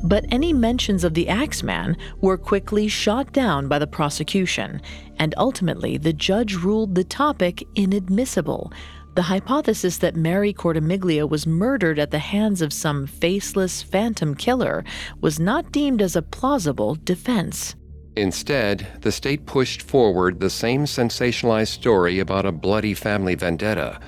But 0.03 0.25
any 0.29 0.51
mentions 0.51 1.05
of 1.05 1.13
the 1.13 1.29
Axeman 1.29 1.95
were 2.19 2.37
quickly 2.37 2.89
shot 2.89 3.31
down 3.31 3.69
by 3.69 3.79
the 3.79 3.87
prosecution, 3.87 4.81
and 5.17 5.33
ultimately 5.37 5.95
the 5.95 6.11
judge 6.11 6.55
ruled 6.55 6.93
the 6.93 7.05
topic 7.05 7.65
inadmissible, 7.75 8.73
the 9.15 9.21
hypothesis 9.21 9.97
that 9.99 10.15
Mary 10.15 10.53
Cortimiglia 10.53 11.27
was 11.27 11.45
murdered 11.45 11.99
at 11.99 12.11
the 12.11 12.19
hands 12.19 12.61
of 12.61 12.73
some 12.73 13.05
faceless 13.05 13.81
phantom 13.81 14.33
killer 14.33 14.83
was 15.21 15.39
not 15.39 15.71
deemed 15.71 16.01
as 16.01 16.15
a 16.15 16.21
plausible 16.21 16.95
defense. 17.03 17.75
Instead, 18.15 18.87
the 19.01 19.11
state 19.11 19.45
pushed 19.45 19.81
forward 19.81 20.39
the 20.39 20.49
same 20.49 20.85
sensationalized 20.85 21.69
story 21.69 22.19
about 22.19 22.45
a 22.45 22.51
bloody 22.51 22.93
family 22.93 23.35
vendetta. 23.35 23.99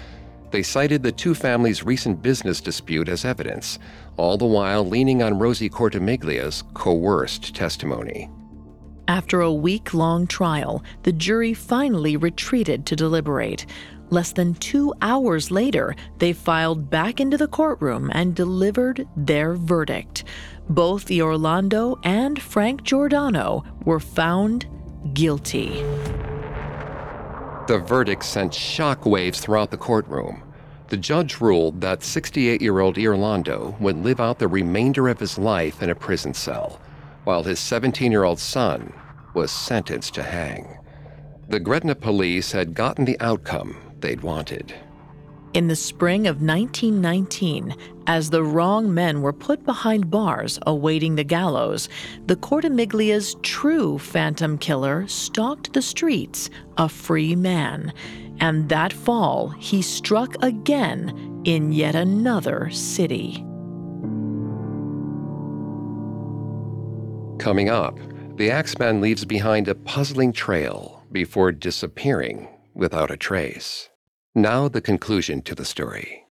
They 0.51 0.63
cited 0.63 1.03
the 1.03 1.11
two 1.11 1.35
families' 1.35 1.83
recent 1.83 2.21
business 2.21 2.61
dispute 2.61 3.09
as 3.09 3.25
evidence, 3.25 3.79
all 4.17 4.37
the 4.37 4.45
while 4.45 4.87
leaning 4.87 5.21
on 5.21 5.39
Rosie 5.39 5.69
Cortimiglia's 5.69 6.63
coerced 6.73 7.55
testimony. 7.55 8.29
After 9.07 9.41
a 9.41 9.53
week 9.53 9.93
long 9.93 10.25
trial, 10.25 10.83
the 11.03 11.11
jury 11.11 11.53
finally 11.53 12.17
retreated 12.17 12.87
to 12.87 12.95
deliberate. 12.95 13.65
Less 14.11 14.33
than 14.33 14.53
two 14.55 14.93
hours 15.01 15.49
later, 15.49 15.95
they 16.19 16.31
filed 16.31 16.89
back 16.89 17.19
into 17.19 17.37
the 17.37 17.47
courtroom 17.47 18.11
and 18.13 18.35
delivered 18.35 19.07
their 19.15 19.55
verdict. 19.55 20.25
Both 20.69 21.07
Iorlando 21.07 21.97
and 22.03 22.39
Frank 22.39 22.83
Giordano 22.83 23.63
were 23.83 23.99
found 23.99 24.67
guilty. 25.13 25.83
The 27.67 27.83
verdict 27.83 28.23
sent 28.23 28.51
shockwaves 28.51 29.39
throughout 29.39 29.71
the 29.71 29.77
courtroom. 29.77 30.43
The 30.89 30.97
judge 30.97 31.41
ruled 31.41 31.81
that 31.81 32.03
68 32.03 32.61
year 32.61 32.79
old 32.79 32.97
Iorlando 32.97 33.79
would 33.79 33.97
live 33.97 34.19
out 34.19 34.37
the 34.37 34.47
remainder 34.47 35.07
of 35.09 35.19
his 35.19 35.39
life 35.39 35.81
in 35.81 35.89
a 35.89 35.95
prison 35.95 36.35
cell, 36.35 36.79
while 37.23 37.43
his 37.43 37.59
17 37.59 38.11
year 38.11 38.23
old 38.23 38.39
son 38.39 38.93
was 39.33 39.51
sentenced 39.51 40.13
to 40.13 40.21
hang. 40.21 40.77
The 41.49 41.59
Gretna 41.59 41.95
police 41.95 42.51
had 42.51 42.75
gotten 42.75 43.05
the 43.05 43.19
outcome 43.19 43.75
they'd 44.05 44.21
wanted. 44.21 44.71
In 45.55 45.67
the 45.67 45.75
spring 45.75 46.27
of 46.27 46.41
1919, 46.41 47.75
as 48.07 48.29
the 48.29 48.43
wrong 48.43 48.93
men 48.93 49.21
were 49.21 49.33
put 49.33 49.63
behind 49.65 50.11
bars 50.11 50.59
awaiting 50.67 51.15
the 51.15 51.23
gallows, 51.23 51.89
the 52.27 52.35
Cortimiglia's 52.35 53.35
true 53.41 53.97
phantom 53.97 54.59
killer 54.59 55.07
stalked 55.07 55.73
the 55.73 55.81
streets, 55.81 56.51
a 56.77 56.87
free 56.87 57.35
man. 57.35 57.93
And 58.41 58.69
that 58.69 58.93
fall, 58.93 59.49
he 59.57 59.81
struck 59.81 60.35
again 60.43 61.41
in 61.45 61.71
yet 61.71 61.95
another 61.95 62.69
city. 62.69 63.43
Coming 67.39 67.69
up, 67.69 67.97
the 68.35 68.51
Axeman 68.51 69.01
leaves 69.01 69.25
behind 69.25 69.67
a 69.67 69.75
puzzling 69.75 70.31
trail 70.31 71.03
before 71.11 71.51
disappearing 71.51 72.49
without 72.75 73.09
a 73.09 73.17
trace. 73.17 73.89
Now, 74.37 74.67
the 74.67 74.81
conclusion 74.81 75.41
to 75.43 75.55
the 75.55 75.63
story. 75.63 76.25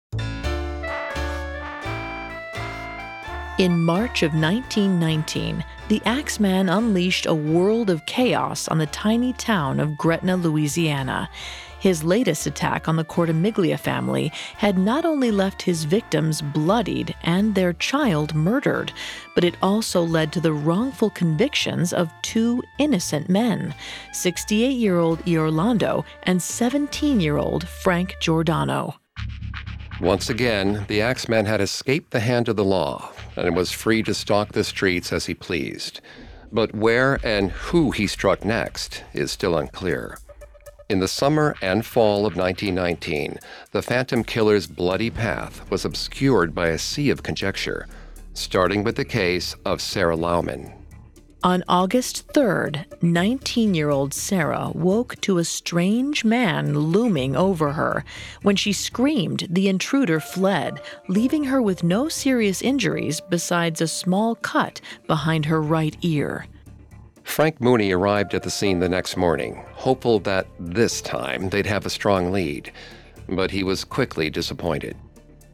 In 3.60 3.86
March 3.86 4.24
of 4.24 4.34
1919, 4.34 5.64
the 5.88 6.02
Axeman 6.04 6.68
unleashed 6.68 7.28
a 7.28 7.36
world 7.36 7.92
of 7.92 8.04
chaos 8.08 8.68
on 8.70 8.80
the 8.80 8.88
tiny 8.88 9.34
town 9.34 9.80
of 9.80 9.96
Gretna, 10.00 10.36
Louisiana. 10.36 11.30
His 11.82 12.04
latest 12.04 12.46
attack 12.46 12.88
on 12.88 12.96
the 12.96 13.04
Cortimiglia 13.04 13.76
family 13.76 14.32
had 14.56 14.78
not 14.78 15.04
only 15.04 15.32
left 15.32 15.64
his 15.64 15.84
victims 15.84 16.40
bloodied 16.40 17.16
and 17.24 17.56
their 17.56 17.74
child 17.74 18.36
murdered, 18.36 18.94
but 19.34 19.44
it 19.44 19.58
also 19.64 20.04
led 20.04 20.32
to 20.34 20.40
the 20.40 20.54
wrongful 20.54 21.10
convictions 21.10 21.92
of 21.92 22.14
two 22.22 22.62
innocent 22.78 23.30
men 23.30 23.74
68 24.14 24.74
year 24.74 25.00
old 25.00 25.26
Iorlando 25.26 26.06
and 26.22 26.40
17 26.40 27.20
year 27.20 27.38
old 27.38 27.68
Frank 27.68 28.14
Giordano. 28.20 28.94
Once 30.00 30.30
again, 30.30 30.86
the 30.88 31.02
Axeman 31.02 31.48
had 31.48 31.62
escaped 31.62 32.12
the 32.12 32.20
hand 32.20 32.48
of 32.48 32.58
the 32.58 32.64
law 32.64 33.12
and 33.36 33.56
was 33.56 33.72
free 33.72 34.04
to 34.04 34.14
stalk 34.14 34.52
the 34.52 34.64
streets 34.64 35.12
as 35.12 35.26
he 35.26 35.34
pleased. 35.34 36.00
But 36.52 36.76
where 36.76 37.20
and 37.24 37.50
who 37.50 37.90
he 37.90 38.06
struck 38.06 38.46
next 38.46 39.04
is 39.14 39.32
still 39.32 39.58
unclear. 39.58 40.20
In 40.92 41.00
the 41.00 41.08
summer 41.08 41.56
and 41.62 41.86
fall 41.86 42.26
of 42.26 42.36
1919, 42.36 43.40
the 43.72 43.82
Phantom 43.82 44.26
Killer's 44.26 44.68
bloody 44.68 45.10
path 45.10 45.72
was 45.72 45.86
obscured 45.86 46.54
by 46.54 46.68
a 46.68 46.78
sea 46.78 47.10
of 47.10 47.24
conjecture, 47.24 47.88
starting 48.34 48.84
with 48.84 48.98
the 48.98 49.06
case 49.06 49.56
of 49.64 49.80
Sarah 49.80 50.18
Laumann. 50.18 50.74
On 51.44 51.64
August 51.70 52.28
3rd, 52.34 53.02
19 53.02 53.74
year 53.74 53.90
old 53.90 54.14
Sarah 54.14 54.70
woke 54.74 55.16
to 55.22 55.38
a 55.38 55.46
strange 55.46 56.26
man 56.26 56.78
looming 56.78 57.38
over 57.38 57.72
her. 57.72 58.04
When 58.42 58.58
she 58.58 58.74
screamed, 58.74 59.48
the 59.50 59.70
intruder 59.70 60.20
fled, 60.20 60.82
leaving 61.08 61.46
her 61.46 61.62
with 61.62 61.86
no 61.86 62.10
serious 62.10 62.62
injuries 62.62 63.22
besides 63.22 63.80
a 63.80 63.88
small 63.88 64.36
cut 64.36 64.82
behind 65.08 65.46
her 65.46 65.62
right 65.62 65.96
ear. 66.02 66.48
Frank 67.24 67.62
Mooney 67.62 67.92
arrived 67.92 68.34
at 68.34 68.44
the 68.44 68.50
scene 68.50 68.80
the 68.80 68.90
next 68.90 69.16
morning, 69.16 69.64
hopeful 69.74 70.20
that 70.20 70.48
this 70.60 71.02
time 71.02 71.50
they'd 71.50 71.66
have 71.66 71.86
a 71.86 71.90
strong 71.90 72.32
lead, 72.32 72.72
but 73.30 73.52
he 73.52 73.64
was 73.64 73.84
quickly 73.84 74.30
disappointed. 74.30 74.98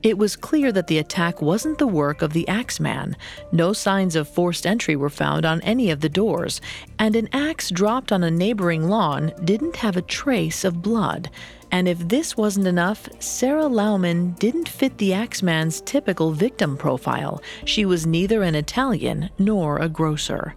It 0.03 0.17
was 0.17 0.35
clear 0.35 0.71
that 0.71 0.87
the 0.87 0.99
attack 0.99 1.41
wasn't 1.41 1.79
the 1.79 1.87
work 1.87 2.21
of 2.21 2.31
the 2.31 2.47
Axeman. 2.47 3.15
No 3.51 3.73
signs 3.73 4.15
of 4.15 4.29
forced 4.29 4.67
entry 4.67 4.95
were 4.95 5.09
found 5.09 5.45
on 5.45 5.59
any 5.61 5.89
of 5.89 6.01
the 6.01 6.09
doors, 6.09 6.61
and 6.99 7.15
an 7.15 7.27
axe 7.33 7.69
dropped 7.71 8.11
on 8.11 8.23
a 8.23 8.31
neighboring 8.31 8.89
lawn 8.89 9.33
didn't 9.43 9.75
have 9.77 9.97
a 9.97 10.03
trace 10.03 10.63
of 10.63 10.83
blood. 10.83 11.29
And 11.71 11.87
if 11.87 11.99
this 12.07 12.37
wasn't 12.37 12.67
enough, 12.67 13.09
Sarah 13.19 13.67
Laumann 13.67 14.37
didn't 14.39 14.69
fit 14.69 14.97
the 14.97 15.13
Axeman's 15.13 15.81
typical 15.81 16.31
victim 16.31 16.77
profile. 16.77 17.41
She 17.65 17.83
was 17.83 18.05
neither 18.05 18.43
an 18.43 18.55
Italian 18.55 19.29
nor 19.39 19.79
a 19.79 19.89
grocer. 19.89 20.55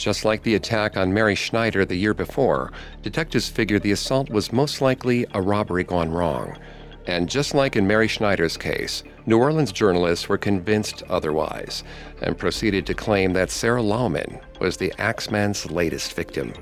Just 0.00 0.24
like 0.24 0.42
the 0.44 0.54
attack 0.54 0.96
on 0.96 1.12
Mary 1.12 1.34
Schneider 1.34 1.84
the 1.84 1.94
year 1.94 2.14
before, 2.14 2.72
detectives 3.02 3.50
figured 3.50 3.82
the 3.82 3.92
assault 3.92 4.30
was 4.30 4.50
most 4.50 4.80
likely 4.80 5.26
a 5.34 5.42
robbery 5.42 5.84
gone 5.84 6.10
wrong. 6.10 6.56
And 7.06 7.28
just 7.28 7.52
like 7.52 7.76
in 7.76 7.86
Mary 7.86 8.08
Schneider's 8.08 8.56
case, 8.56 9.02
New 9.26 9.36
Orleans 9.36 9.72
journalists 9.72 10.26
were 10.26 10.38
convinced 10.38 11.02
otherwise 11.10 11.84
and 12.22 12.38
proceeded 12.38 12.86
to 12.86 12.94
claim 12.94 13.34
that 13.34 13.50
Sarah 13.50 13.82
Laumann 13.82 14.40
was 14.58 14.78
the 14.78 14.90
Axeman's 14.96 15.70
latest 15.70 16.14
victim. 16.14 16.54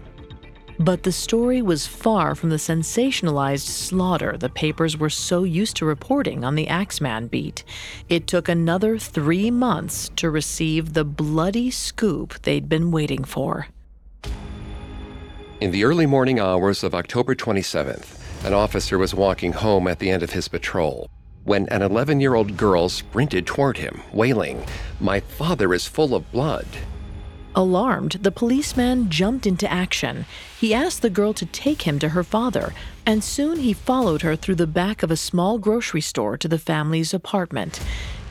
But 0.81 1.03
the 1.03 1.11
story 1.11 1.61
was 1.61 1.89
far 1.89 2.37
from 2.37 2.51
the 2.51 2.57
sensationalized 2.57 3.67
slaughter 3.67 4.37
the 4.39 4.49
papers 4.49 4.97
were 4.97 5.11
so 5.11 5.43
used 5.43 5.77
to 5.79 5.85
reporting 5.85 6.45
on 6.45 6.55
the 6.55 6.69
Axeman 6.69 7.27
beat. 7.27 7.65
It 8.09 8.29
took 8.29 8.49
another 8.49 8.97
three 8.97 9.51
months 9.51 10.11
to 10.17 10.31
receive 10.31 10.95
the 10.95 11.05
bloody 11.05 11.73
scoop 11.73 12.41
they'd 12.43 12.69
been 12.69 12.93
waiting 12.93 13.25
for. 13.25 13.67
In 15.61 15.73
the 15.73 15.83
early 15.83 16.07
morning 16.07 16.39
hours 16.39 16.85
of 16.85 16.95
October 16.95 17.35
27th, 17.35 18.47
an 18.47 18.55
officer 18.55 18.99
was 18.99 19.13
walking 19.13 19.55
home 19.55 19.89
at 19.89 19.99
the 19.99 20.11
end 20.11 20.23
of 20.23 20.31
his 20.31 20.47
patrol 20.47 21.11
when 21.49 21.67
an 21.71 21.81
11 21.81 22.21
year 22.21 22.35
old 22.35 22.57
girl 22.59 22.91
sprinted 22.91 23.47
toward 23.47 23.79
him, 23.79 24.03
wailing, 24.13 24.65
My 25.01 25.19
father 25.21 25.73
is 25.73 25.87
full 25.87 26.15
of 26.15 26.31
blood. 26.31 26.67
Alarmed, 27.55 28.13
the 28.21 28.31
policeman 28.31 29.11
jumped 29.11 29.47
into 29.47 29.71
action. 29.71 30.27
He 30.61 30.75
asked 30.75 31.03
the 31.03 31.11
girl 31.11 31.33
to 31.35 31.47
take 31.47 31.83
him 31.83 31.99
to 31.99 32.11
her 32.11 32.23
father, 32.23 32.73
and 33.07 33.25
soon 33.25 33.61
he 33.61 33.73
followed 33.73 34.23
her 34.23 34.37
through 34.37 34.57
the 34.57 34.67
back 34.67 35.03
of 35.03 35.11
a 35.11 35.17
small 35.17 35.59
grocery 35.59 36.01
store 36.01 36.37
to 36.37 36.49
the 36.49 36.59
family's 36.59 37.15
apartment. 37.15 37.81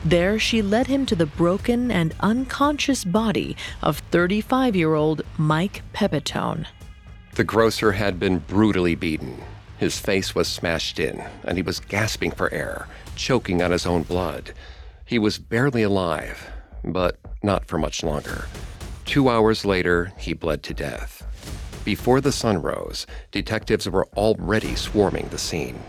There, 0.04 0.38
she 0.38 0.62
led 0.62 0.86
him 0.86 1.04
to 1.06 1.16
the 1.16 1.26
broken 1.26 1.90
and 1.90 2.14
unconscious 2.20 3.04
body 3.04 3.56
of 3.82 3.98
35 4.10 4.76
year 4.76 4.94
old 4.94 5.22
Mike 5.36 5.82
Pepitone. 5.92 6.66
The 7.34 7.44
grocer 7.44 7.92
had 7.92 8.18
been 8.18 8.38
brutally 8.38 8.94
beaten. 8.94 9.42
His 9.78 9.98
face 9.98 10.34
was 10.34 10.48
smashed 10.48 10.98
in, 10.98 11.22
and 11.44 11.56
he 11.56 11.62
was 11.62 11.80
gasping 11.80 12.30
for 12.30 12.52
air, 12.52 12.88
choking 13.14 13.62
on 13.62 13.70
his 13.70 13.86
own 13.86 14.02
blood. 14.02 14.52
He 15.04 15.18
was 15.18 15.38
barely 15.38 15.82
alive, 15.82 16.50
but 16.84 17.18
not 17.42 17.66
for 17.66 17.78
much 17.78 18.02
longer. 18.02 18.46
Two 19.08 19.30
hours 19.30 19.64
later, 19.64 20.12
he 20.18 20.34
bled 20.34 20.62
to 20.64 20.74
death. 20.74 21.24
Before 21.82 22.20
the 22.20 22.30
sun 22.30 22.60
rose, 22.60 23.06
detectives 23.30 23.88
were 23.88 24.06
already 24.18 24.74
swarming 24.74 25.26
the 25.30 25.38
scene. 25.38 25.80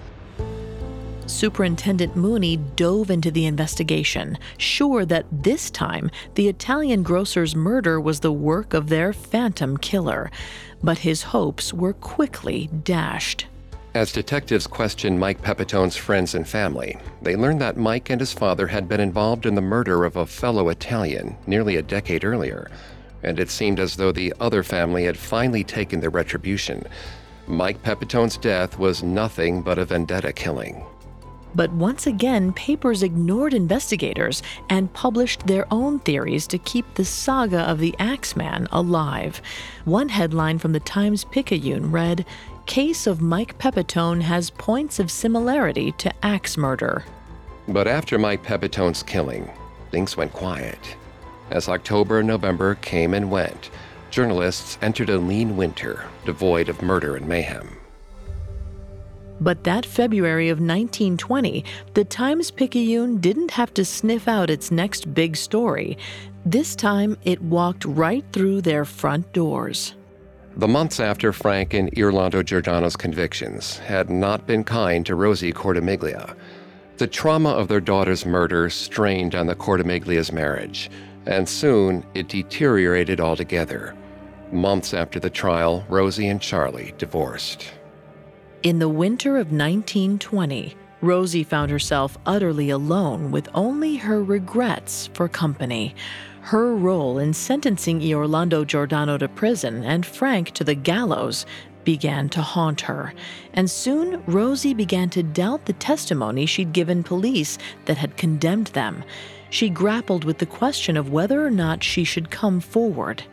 Superintendent 1.26 2.16
Mooney 2.16 2.56
dove 2.56 3.12
into 3.12 3.30
the 3.30 3.46
investigation, 3.46 4.38
sure 4.58 5.04
that 5.06 5.26
this 5.32 5.70
time 5.70 6.10
the 6.36 6.48
Italian 6.48 7.04
grocer's 7.04 7.58
murder 7.58 8.00
was 8.00 8.22
the 8.22 8.32
work 8.32 8.74
of 8.74 8.88
their 8.88 9.12
phantom 9.12 9.76
killer. 9.76 10.32
But 10.82 11.00
his 11.00 11.22
hopes 11.22 11.74
were 11.74 11.94
quickly 11.94 12.70
dashed. 12.86 13.48
As 13.96 14.14
detectives 14.14 14.66
questioned 14.66 15.20
Mike 15.20 15.42
Pepitone's 15.42 15.98
friends 15.98 16.36
and 16.36 16.48
family, 16.48 16.98
they 17.22 17.36
learned 17.36 17.60
that 17.60 17.76
Mike 17.76 18.10
and 18.10 18.22
his 18.22 18.32
father 18.32 18.68
had 18.68 18.88
been 18.88 19.02
involved 19.02 19.46
in 19.46 19.56
the 19.56 19.62
murder 19.62 20.06
of 20.06 20.16
a 20.16 20.26
fellow 20.26 20.70
Italian 20.70 21.36
nearly 21.48 21.76
a 21.76 21.82
decade 21.82 22.24
earlier, 22.24 22.72
and 23.24 23.40
it 23.40 23.50
seemed 23.50 23.80
as 23.80 23.96
though 23.96 24.12
the 24.12 24.34
other 24.40 24.64
family 24.64 25.06
had 25.06 25.18
finally 25.18 25.64
taken 25.64 26.00
their 26.00 26.10
retribution. 26.10 26.86
Mike 27.48 27.82
Pepitone's 27.82 28.38
death 28.38 28.78
was 28.78 29.04
nothing 29.04 29.62
but 29.62 29.80
a 29.80 29.86
vendetta 29.86 30.32
killing. 30.32 30.84
But 31.56 31.72
once 31.74 32.06
again, 32.06 32.54
papers 32.54 33.02
ignored 33.02 33.56
investigators 33.56 34.44
and 34.70 34.94
published 34.94 35.48
their 35.48 35.66
own 35.72 36.00
theories 36.00 36.46
to 36.48 36.60
keep 36.60 36.94
the 36.94 37.06
saga 37.06 37.62
of 37.62 37.80
the 37.80 37.96
Axeman 37.98 38.68
alive. 38.72 39.42
One 39.86 40.10
headline 40.10 40.60
from 40.60 40.74
the 40.74 40.80
Times 40.80 41.26
Picayune 41.26 41.92
read 41.92 42.26
Case 42.68 43.08
of 43.08 43.20
Mike 43.20 43.58
Pepitone 43.58 44.22
has 44.22 44.52
points 44.52 45.00
of 45.00 45.10
similarity 45.10 45.92
to 45.94 46.14
axe 46.24 46.56
murder. 46.56 47.04
But 47.68 47.88
after 47.88 48.20
Mike 48.20 48.44
Pepitone's 48.44 49.02
killing, 49.02 49.50
things 49.90 50.16
went 50.16 50.34
quiet. 50.34 50.96
As 51.52 51.68
October 51.68 52.20
and 52.20 52.28
November 52.28 52.76
came 52.76 53.14
and 53.14 53.32
went, 53.32 53.70
journalists 54.12 54.78
entered 54.82 55.10
a 55.10 55.18
lean 55.18 55.58
winter 55.58 56.06
devoid 56.26 56.70
of 56.70 56.82
murder 56.82 57.16
and 57.16 57.28
mayhem. 57.28 57.76
But 59.42 59.64
that 59.64 59.86
February 59.86 60.50
of 60.50 60.58
1920, 60.58 61.64
the 61.94 62.04
Times 62.04 62.52
Picayune 62.52 63.20
didn't 63.20 63.52
have 63.52 63.74
to 63.76 63.86
sniff 63.86 64.28
out 64.28 64.50
its 64.50 64.70
next 64.70 65.14
big 65.14 65.38
story. 65.38 65.98
This 66.46 66.76
time, 66.76 67.18
it 67.24 67.42
walked 67.42 67.86
right 67.86 68.26
through 68.34 68.62
their 68.62 68.84
front 68.84 69.32
doors. 69.32 69.96
The 70.58 70.68
months 70.68 71.00
after 71.00 71.32
Frank 71.32 71.74
and 71.74 71.90
Iorlando 71.94 72.44
Giordano's 72.44 72.98
convictions 72.98 73.78
had 73.78 74.10
not 74.10 74.46
been 74.46 74.66
kind 74.66 75.06
to 75.06 75.16
Rosie 75.16 75.54
Cortimiglia. 75.54 76.36
The 76.98 77.08
trauma 77.08 77.52
of 77.52 77.70
their 77.70 77.80
daughter's 77.80 78.26
murder 78.26 78.70
strained 78.70 79.36
on 79.36 79.48
the 79.48 79.56
Cortimiglia's 79.56 80.34
marriage, 80.34 80.90
and 81.26 81.48
soon 81.48 82.06
it 82.14 82.28
deteriorated 82.28 83.20
altogether. 83.20 83.96
Months 84.52 84.94
after 84.94 85.20
the 85.20 85.30
trial, 85.30 85.86
Rosie 85.90 86.28
and 86.28 86.42
Charlie 86.42 86.94
divorced. 86.98 87.72
In 88.64 88.80
the 88.80 88.90
winter 88.90 89.38
of 89.38 89.52
1920, 89.52 90.76
Rosie 91.02 91.44
found 91.44 91.72
herself 91.72 92.18
utterly 92.26 92.70
alone 92.70 93.32
with 93.32 93.48
only 93.54 93.96
her 93.98 94.22
regrets 94.22 95.10
for 95.14 95.30
company. 95.30 95.96
Her 96.42 96.76
role 96.76 97.20
in 97.20 97.34
sentencing 97.34 98.02
Iorlando 98.02 98.66
Giordano 98.66 99.18
to 99.18 99.28
prison 99.30 99.84
and 99.84 100.06
Frank 100.06 100.52
to 100.52 100.64
the 100.64 100.76
gallows 100.76 101.46
began 101.86 102.28
to 102.30 102.42
haunt 102.42 102.82
her, 102.82 103.14
and 103.54 103.70
soon 103.70 104.22
Rosie 104.26 104.74
began 104.74 105.10
to 105.12 105.24
doubt 105.24 105.66
the 105.66 105.74
testimony 105.74 106.46
she'd 106.46 106.74
given 106.74 107.04
police 107.04 107.58
that 107.86 107.98
had 107.98 108.18
condemned 108.18 108.68
them. 108.68 109.04
She 109.50 109.70
grappled 109.70 110.24
with 110.24 110.38
the 110.38 110.46
question 110.46 110.96
of 110.96 111.12
whether 111.12 111.46
or 111.46 111.50
not 111.50 111.84
she 111.84 112.04
should 112.04 112.30
come 112.30 112.60
forward. 112.60 113.24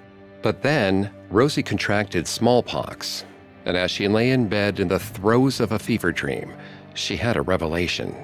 But 0.42 0.62
then, 0.62 1.10
Rosie 1.30 1.62
contracted 1.62 2.26
smallpox, 2.26 3.24
and 3.64 3.76
as 3.76 3.90
she 3.90 4.08
lay 4.08 4.30
in 4.30 4.48
bed 4.48 4.80
in 4.80 4.88
the 4.88 4.98
throes 4.98 5.60
of 5.60 5.72
a 5.72 5.78
fever 5.78 6.12
dream, 6.12 6.52
she 6.94 7.16
had 7.16 7.36
a 7.36 7.42
revelation. 7.42 8.14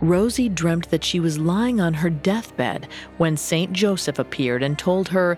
Rosie 0.00 0.48
dreamt 0.48 0.90
that 0.90 1.04
she 1.04 1.20
was 1.20 1.38
lying 1.38 1.80
on 1.80 1.94
her 1.94 2.10
deathbed 2.10 2.88
when 3.18 3.36
St. 3.36 3.72
Joseph 3.72 4.18
appeared 4.18 4.62
and 4.62 4.78
told 4.78 5.08
her, 5.08 5.36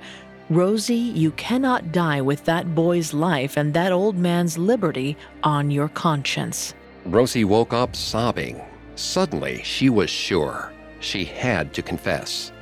Rosie, 0.51 0.94
you 0.94 1.30
cannot 1.32 1.92
die 1.92 2.20
with 2.20 2.44
that 2.44 2.74
boy's 2.74 3.14
life 3.14 3.57
and 3.57 3.72
that 3.74 3.92
old 3.92 4.16
man's 4.16 4.59
liberty 4.59 5.16
on 5.42 5.70
your 5.70 5.88
conscience. 5.88 6.74
Rosie 7.07 7.44
woke 7.44 7.72
up 7.72 7.94
sobbing. 7.94 8.61
Suddenly, 8.96 9.62
she 9.62 9.88
was 9.88 10.11
sure 10.11 10.72
she 11.01 11.24
had 11.24 11.74
to 11.74 11.82
confess. 11.82 12.53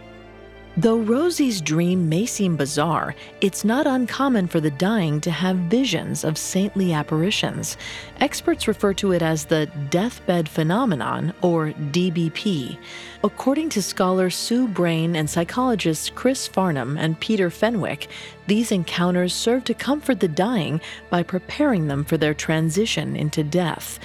Though 0.79 0.99
Rosie's 0.99 1.61
dream 1.61 2.09
may 2.09 2.25
seem 2.25 2.55
bizarre, 2.55 3.17
it's 3.41 3.65
not 3.65 3.89
uncommon 3.89 4.47
for 4.47 4.61
the 4.61 4.71
dying 4.71 5.21
to 5.23 5.31
have 5.33 5.57
visions 5.57 6.23
of 6.23 6.39
saintly 6.39 6.93
apparitions. 6.93 7.77
Experts 8.21 8.69
refer 8.69 8.95
to 8.95 9.11
it 9.11 9.21
as 9.21 9.45
the 9.45 9.67
deathbed 9.91 10.49
phenomenon, 10.49 11.35
or 11.43 11.73
DBP. 11.91 12.79
According 13.25 13.71
to 13.71 13.83
scholar 13.83 14.31
Sue 14.31 14.69
Brayne 14.69 15.17
and 15.17 15.29
psychologists 15.29 16.11
Chris 16.15 16.47
Farnham 16.47 16.97
and 16.97 17.19
Peter 17.19 17.51
Fenwick, 17.51 18.07
these 18.47 18.71
encounters 18.71 19.35
serve 19.35 19.65
to 19.65 19.75
comfort 19.75 20.21
the 20.21 20.29
dying 20.29 20.81
by 21.11 21.25
preparing 21.25 21.89
them 21.89 22.05
for 22.05 22.17
their 22.17 22.35
transition 22.35 23.17
into 23.17 23.43
death. 23.43 23.99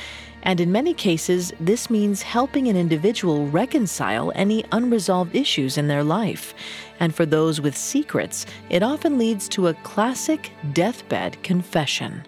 And 0.44 0.60
in 0.60 0.72
many 0.72 0.94
cases, 0.94 1.54
this 1.60 1.90
means 1.90 2.22
helping 2.22 2.68
an 2.68 2.76
individual 2.76 3.48
reconcile 3.48 4.32
any 4.36 4.64
unresolved 4.72 5.36
issues 5.36 5.78
in 5.78 5.88
their 5.88 6.04
life. 6.04 6.54
And 7.00 7.16
for 7.16 7.26
those 7.26 7.60
with 7.60 7.76
secrets, 7.76 8.46
it 8.70 8.84
often 8.84 9.18
leads 9.18 9.48
to 9.50 9.68
a 9.68 9.74
classic 9.74 10.52
deathbed 10.74 11.42
confession. 11.44 12.24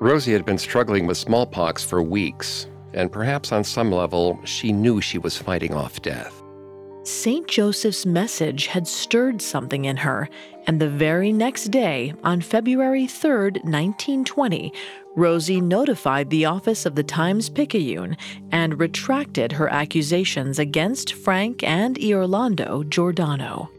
Rosie 0.00 0.32
had 0.32 0.46
been 0.46 0.58
struggling 0.58 1.06
with 1.06 1.16
smallpox 1.16 1.84
for 1.84 2.02
weeks, 2.02 2.66
and 2.94 3.12
perhaps 3.12 3.52
on 3.52 3.62
some 3.62 3.92
level, 3.92 4.40
she 4.44 4.72
knew 4.72 5.00
she 5.00 5.18
was 5.18 5.36
fighting 5.36 5.74
off 5.74 6.00
death. 6.00 6.37
St. 7.08 7.48
Joseph's 7.48 8.04
message 8.04 8.66
had 8.66 8.86
stirred 8.86 9.40
something 9.40 9.86
in 9.86 9.96
her, 9.96 10.28
and 10.66 10.78
the 10.78 10.90
very 10.90 11.32
next 11.32 11.70
day, 11.70 12.12
on 12.22 12.42
February 12.42 13.06
3, 13.06 13.62
1920, 13.62 14.74
Rosie 15.16 15.62
notified 15.62 16.28
the 16.28 16.44
office 16.44 16.84
of 16.84 16.96
the 16.96 17.02
Times 17.02 17.48
Picayune 17.48 18.14
and 18.52 18.78
retracted 18.78 19.52
her 19.52 19.70
accusations 19.70 20.58
against 20.58 21.14
Frank 21.14 21.62
and 21.62 21.96
Iorlando 21.96 22.86
Giordano. 22.90 23.70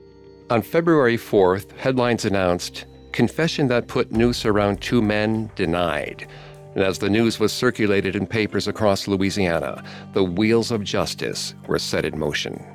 On 0.49 0.63
February 0.63 1.15
4th, 1.15 1.71
headlines 1.73 2.25
announced 2.25 2.85
confession 3.11 3.67
that 3.67 3.87
put 3.87 4.11
noose 4.11 4.43
around 4.43 4.81
two 4.81 5.03
men 5.03 5.51
denied. 5.55 6.27
And 6.73 6.83
as 6.83 6.97
the 6.97 7.11
news 7.11 7.39
was 7.39 7.53
circulated 7.53 8.15
in 8.15 8.25
papers 8.25 8.67
across 8.67 9.07
Louisiana, 9.07 9.83
the 10.13 10.23
wheels 10.23 10.71
of 10.71 10.83
justice 10.83 11.53
were 11.67 11.77
set 11.77 12.05
in 12.05 12.17
motion. 12.17 12.65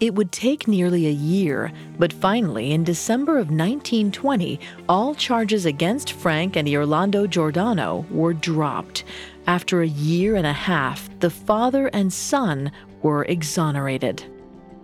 It 0.00 0.14
would 0.14 0.32
take 0.32 0.66
nearly 0.66 1.06
a 1.06 1.10
year, 1.10 1.72
but 1.98 2.12
finally, 2.12 2.72
in 2.72 2.82
December 2.82 3.38
of 3.38 3.46
1920, 3.46 4.58
all 4.88 5.14
charges 5.14 5.66
against 5.66 6.12
Frank 6.12 6.56
and 6.56 6.66
Iorlando 6.66 7.30
Giordano 7.30 8.04
were 8.10 8.34
dropped. 8.34 9.04
After 9.46 9.82
a 9.82 9.86
year 9.86 10.34
and 10.34 10.46
a 10.46 10.52
half, 10.52 11.08
the 11.20 11.30
father 11.30 11.86
and 11.88 12.12
son 12.12 12.72
were 13.02 13.24
exonerated. 13.26 14.24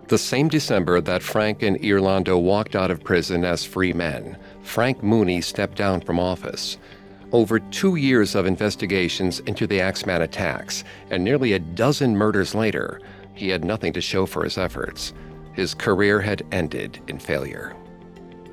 The 0.07 0.17
same 0.17 0.47
December 0.47 1.01
that 1.01 1.23
Frank 1.23 1.61
and 1.61 1.77
Iorlando 1.79 2.41
walked 2.41 2.75
out 2.75 2.91
of 2.91 3.03
prison 3.03 3.43
as 3.43 3.65
free 3.65 3.93
men, 3.93 4.37
Frank 4.61 5.03
Mooney 5.03 5.41
stepped 5.41 5.77
down 5.77 6.01
from 6.01 6.19
office. 6.19 6.77
Over 7.31 7.59
two 7.59 7.95
years 7.95 8.35
of 8.35 8.45
investigations 8.45 9.39
into 9.41 9.67
the 9.67 9.79
Axeman 9.79 10.21
attacks 10.21 10.83
and 11.09 11.23
nearly 11.23 11.53
a 11.53 11.59
dozen 11.59 12.15
murders 12.15 12.53
later, 12.53 12.99
he 13.41 13.49
had 13.49 13.65
nothing 13.65 13.91
to 13.91 13.99
show 13.99 14.27
for 14.27 14.43
his 14.43 14.59
efforts. 14.59 15.13
His 15.53 15.73
career 15.73 16.21
had 16.21 16.45
ended 16.51 16.99
in 17.07 17.17
failure. 17.17 17.75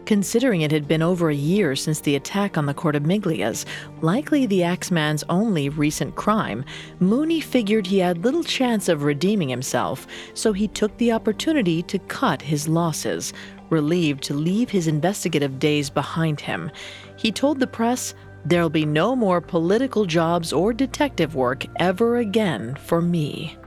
Considering 0.07 0.63
it 0.63 0.73
had 0.73 0.89
been 0.89 1.03
over 1.03 1.29
a 1.29 1.35
year 1.35 1.77
since 1.77 2.01
the 2.01 2.17
attack 2.17 2.57
on 2.57 2.65
the 2.65 2.73
Cortimiglias, 2.73 3.67
likely 4.01 4.47
the 4.47 4.65
Axeman's 4.65 5.23
only 5.29 5.69
recent 5.69 6.17
crime, 6.17 6.65
Mooney 7.01 7.43
figured 7.43 7.87
he 7.87 7.99
had 7.99 8.25
little 8.25 8.43
chance 8.43 8.89
of 8.89 9.03
redeeming 9.03 9.51
himself, 9.51 10.07
so 10.33 10.55
he 10.55 10.67
took 10.69 10.97
the 10.97 11.13
opportunity 11.13 11.83
to 11.83 11.99
cut 11.99 12.41
his 12.41 12.67
losses, 12.67 13.35
relieved 13.69 14.23
to 14.23 14.33
leave 14.33 14.71
his 14.71 14.87
investigative 14.87 15.59
days 15.59 15.91
behind 15.91 16.41
him. 16.41 16.71
He 17.17 17.31
told 17.31 17.61
the 17.61 17.67
press, 17.67 18.15
There'll 18.47 18.71
be 18.71 18.87
no 18.87 19.15
more 19.15 19.43
political 19.43 20.07
jobs 20.07 20.51
or 20.51 20.73
detective 20.73 21.35
work 21.35 21.67
ever 21.77 22.17
again 22.17 22.75
for 22.77 23.03
me. 23.03 23.59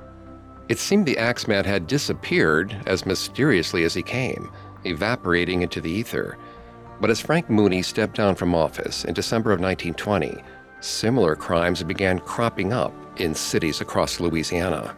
It 0.72 0.80
seemed 0.80 1.06
the 1.06 1.18
Axeman 1.18 1.66
had 1.66 1.86
disappeared 1.86 2.82
as 2.86 3.06
mysteriously 3.06 3.84
as 3.84 3.94
he 3.94 4.02
came, 4.02 4.50
evaporating 4.86 5.64
into 5.64 5.82
the 5.82 5.92
ether. 5.92 6.38
But 7.02 7.10
as 7.10 7.20
Frank 7.20 7.50
Mooney 7.50 7.82
stepped 7.82 8.16
down 8.16 8.36
from 8.36 8.56
office 8.56 9.04
in 9.04 9.14
December 9.14 9.52
of 9.52 9.60
1920, 9.60 10.42
similar 10.80 11.36
crimes 11.36 11.84
began 11.84 12.20
cropping 12.20 12.72
up 12.72 12.94
in 13.20 13.36
cities 13.36 13.82
across 13.82 14.22
Louisiana. 14.22 14.96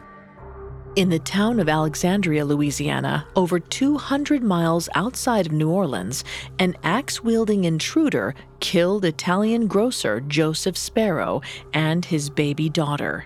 In 0.95 1.09
the 1.09 1.17
town 1.17 1.59
of 1.59 1.67
Alexandria, 1.67 2.45
Louisiana, 2.45 3.25
over 3.35 3.59
200 3.59 4.43
miles 4.43 4.89
outside 4.93 5.47
of 5.47 5.53
New 5.53 5.71
Orleans, 5.71 6.23
an 6.59 6.75
axe 6.83 7.23
wielding 7.23 7.63
intruder 7.63 8.35
killed 8.59 9.05
Italian 9.05 9.65
grocer 9.65 10.21
Joseph 10.21 10.77
Spero 10.77 11.41
and 11.73 12.05
his 12.05 12.29
baby 12.29 12.69
daughter. 12.69 13.25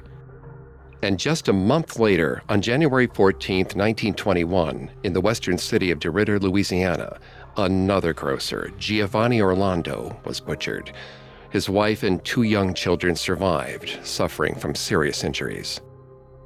And 1.03 1.19
just 1.19 1.47
a 1.47 1.53
month 1.53 1.99
later, 1.99 2.41
on 2.49 2.61
January 2.61 3.07
14, 3.07 3.57
1921, 3.57 4.89
in 5.03 5.13
the 5.13 5.21
western 5.21 5.57
city 5.57 5.91
of 5.91 5.99
DeRidder, 5.99 6.41
Louisiana, 6.41 7.19
another 7.55 8.13
grocer, 8.13 8.71
Giovanni 8.79 9.39
Orlando, 9.39 10.19
was 10.25 10.39
butchered. 10.39 10.91
His 11.51 11.69
wife 11.69 12.01
and 12.03 12.23
two 12.25 12.43
young 12.43 12.73
children 12.73 13.15
survived, 13.15 13.99
suffering 14.03 14.55
from 14.55 14.73
serious 14.73 15.23
injuries. 15.23 15.81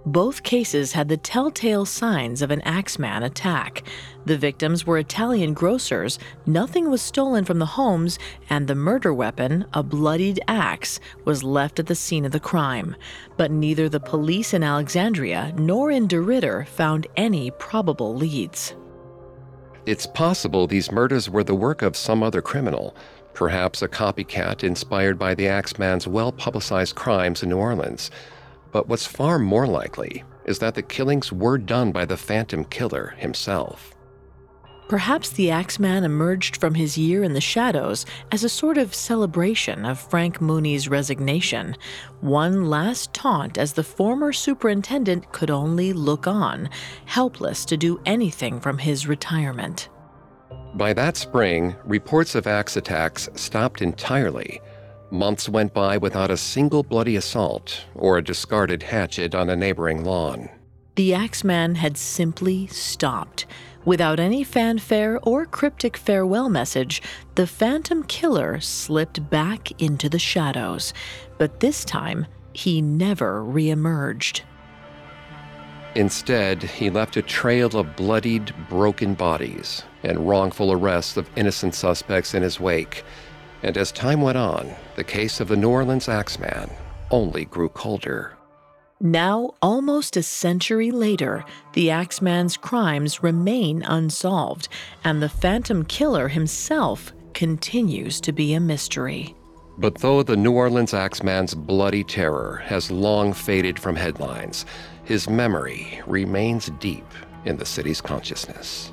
Both 0.06 0.42
cases 0.42 0.94
had 0.94 1.10
the 1.10 1.18
telltale 1.18 1.86
signs 1.86 2.42
of 2.42 2.50
an 2.50 2.62
Axeman 2.62 3.22
attack. 3.22 3.84
The 4.26 4.38
victims 4.38 4.86
were 4.86 4.98
Italian 4.98 5.54
grocers, 5.54 6.18
nothing 6.48 6.90
was 6.90 7.04
stolen 7.04 7.46
from 7.46 7.60
the 7.60 7.68
homes, 7.68 8.18
and 8.50 8.68
the 8.68 8.74
murder 8.74 9.14
weapon, 9.14 9.66
a 9.74 9.84
bloodied 9.84 10.40
axe, 10.48 11.00
was 11.24 11.44
left 11.44 11.80
at 11.80 11.86
the 11.86 11.94
scene 11.94 12.26
of 12.26 12.32
the 12.32 12.40
crime. 12.40 12.96
But 13.38 13.52
neither 13.52 13.90
the 13.90 14.00
police 14.00 14.56
in 14.56 14.64
Alexandria 14.64 15.54
nor 15.56 15.92
in 15.92 16.08
DeRidder 16.08 16.68
found 16.68 17.06
any 17.16 17.52
probable 17.52 18.16
leads. 18.16 18.76
It's 19.86 20.08
possible 20.08 20.66
these 20.66 20.92
murders 20.92 21.30
were 21.30 21.44
the 21.44 21.56
work 21.56 21.84
of 21.84 21.96
some 21.96 22.24
other 22.24 22.42
criminal, 22.42 22.96
perhaps 23.34 23.82
a 23.82 23.88
copycat 23.88 24.64
inspired 24.64 25.20
by 25.20 25.36
the 25.36 25.48
Axeman's 25.48 26.08
well 26.08 26.32
publicized 26.32 26.96
crimes 26.96 27.44
in 27.44 27.50
New 27.50 27.58
Orleans. 27.58 28.10
But 28.72 28.88
what's 28.88 29.06
far 29.06 29.38
more 29.38 29.68
likely 29.68 30.24
is 30.46 30.60
that 30.60 30.76
the 30.76 30.82
killings 30.82 31.32
were 31.32 31.58
done 31.58 31.92
by 31.92 32.06
the 32.06 32.18
Phantom 32.18 32.64
Killer 32.66 33.14
himself. 33.18 33.94
Perhaps 34.92 35.30
the 35.30 35.50
Axeman 35.50 36.04
emerged 36.04 36.58
from 36.58 36.74
his 36.74 36.98
year 36.98 37.24
in 37.24 37.32
the 37.32 37.40
shadows 37.40 38.06
as 38.30 38.44
a 38.44 38.50
sort 38.50 38.78
of 38.78 38.94
celebration 38.94 39.86
of 39.86 39.98
Frank 39.98 40.42
Mooney's 40.42 40.90
resignation, 40.90 41.78
one 42.20 42.66
last 42.66 43.14
taunt 43.14 43.58
as 43.58 43.72
the 43.72 43.86
former 43.86 44.34
superintendent 44.34 45.32
could 45.32 45.50
only 45.50 45.94
look 45.94 46.28
on, 46.28 46.70
helpless 47.06 47.64
to 47.66 47.78
do 47.78 48.02
anything 48.06 48.60
from 48.60 48.78
his 48.78 49.08
retirement. 49.08 49.88
By 50.74 50.92
that 50.92 51.16
spring, 51.16 51.74
reports 51.86 52.36
of 52.36 52.46
axe 52.46 52.76
attacks 52.76 53.30
stopped 53.36 53.82
entirely. 53.82 54.60
Months 55.12 55.50
went 55.50 55.74
by 55.74 55.98
without 55.98 56.32
a 56.32 56.38
single 56.38 56.84
bloody 56.84 57.18
assault 57.18 57.84
or 57.94 58.18
a 58.18 58.24
discarded 58.24 58.84
hatchet 58.84 59.36
on 59.36 59.50
a 59.50 59.58
neighboring 59.58 60.06
lawn. 60.06 60.50
The 60.96 61.14
Axeman 61.14 61.76
had 61.76 61.98
simply 61.98 62.68
stopped. 62.68 63.46
Without 63.84 64.22
any 64.22 64.44
fanfare 64.46 65.20
or 65.24 65.46
cryptic 65.46 65.98
farewell 65.98 66.48
message, 66.48 67.02
the 67.36 67.46
Phantom 67.46 68.04
Killer 68.04 68.62
slipped 68.62 69.30
back 69.30 69.72
into 69.82 70.08
the 70.08 70.20
shadows. 70.20 70.94
But 71.38 71.60
this 71.60 71.84
time, 71.84 72.28
he 72.54 72.82
never 72.82 73.44
reemerged. 73.44 74.42
Instead, 75.96 76.64
he 76.64 76.90
left 76.90 77.18
a 77.18 77.22
trail 77.22 77.76
of 77.76 77.98
bloodied, 77.98 78.54
broken 78.70 79.14
bodies 79.14 79.84
and 80.04 80.28
wrongful 80.28 80.72
arrests 80.72 81.18
of 81.18 81.30
innocent 81.36 81.76
suspects 81.76 82.34
in 82.34 82.44
his 82.44 82.62
wake. 82.62 83.04
And 83.64 83.78
as 83.78 83.92
time 83.92 84.22
went 84.22 84.38
on, 84.38 84.74
the 84.96 85.04
case 85.04 85.40
of 85.40 85.48
the 85.48 85.56
New 85.56 85.70
Orleans 85.70 86.10
Axeman 86.10 86.70
only 87.12 87.46
grew 87.46 87.70
colder. 87.70 88.38
Now, 89.00 89.56
almost 89.62 90.16
a 90.16 90.24
century 90.24 90.92
later, 90.92 91.44
the 91.74 91.90
Axeman's 91.90 92.56
crimes 92.56 93.24
remain 93.24 93.82
unsolved, 93.82 94.68
and 95.04 95.22
the 95.22 95.30
Phantom 95.30 95.86
Killer 95.86 96.28
himself 96.28 97.12
continues 97.34 98.22
to 98.22 98.32
be 98.32 98.54
a 98.54 98.60
mystery. 98.60 99.36
But 99.78 100.00
though 100.00 100.22
the 100.22 100.38
New 100.38 100.52
Orleans 100.52 100.94
Axeman's 100.94 101.56
bloody 101.56 102.04
terror 102.04 102.62
has 102.66 102.92
long 102.92 103.34
faded 103.34 103.80
from 103.80 103.96
headlines, 103.96 104.66
his 105.04 105.28
memory 105.28 106.00
remains 106.06 106.70
deep 106.80 107.08
in 107.46 107.58
the 107.58 107.66
city's 107.66 108.02
consciousness. 108.02 108.91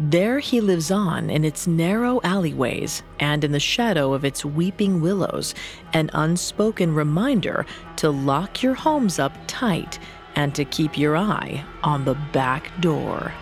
There 0.00 0.40
he 0.40 0.60
lives 0.60 0.90
on 0.90 1.30
in 1.30 1.44
its 1.44 1.68
narrow 1.68 2.20
alleyways 2.24 3.04
and 3.20 3.44
in 3.44 3.52
the 3.52 3.60
shadow 3.60 4.12
of 4.12 4.24
its 4.24 4.44
weeping 4.44 5.00
willows, 5.00 5.54
an 5.92 6.10
unspoken 6.14 6.94
reminder 6.94 7.64
to 7.96 8.10
lock 8.10 8.60
your 8.60 8.74
homes 8.74 9.20
up 9.20 9.32
tight 9.46 10.00
and 10.34 10.52
to 10.56 10.64
keep 10.64 10.98
your 10.98 11.16
eye 11.16 11.64
on 11.84 12.04
the 12.04 12.16
back 12.32 12.72
door. 12.80 13.32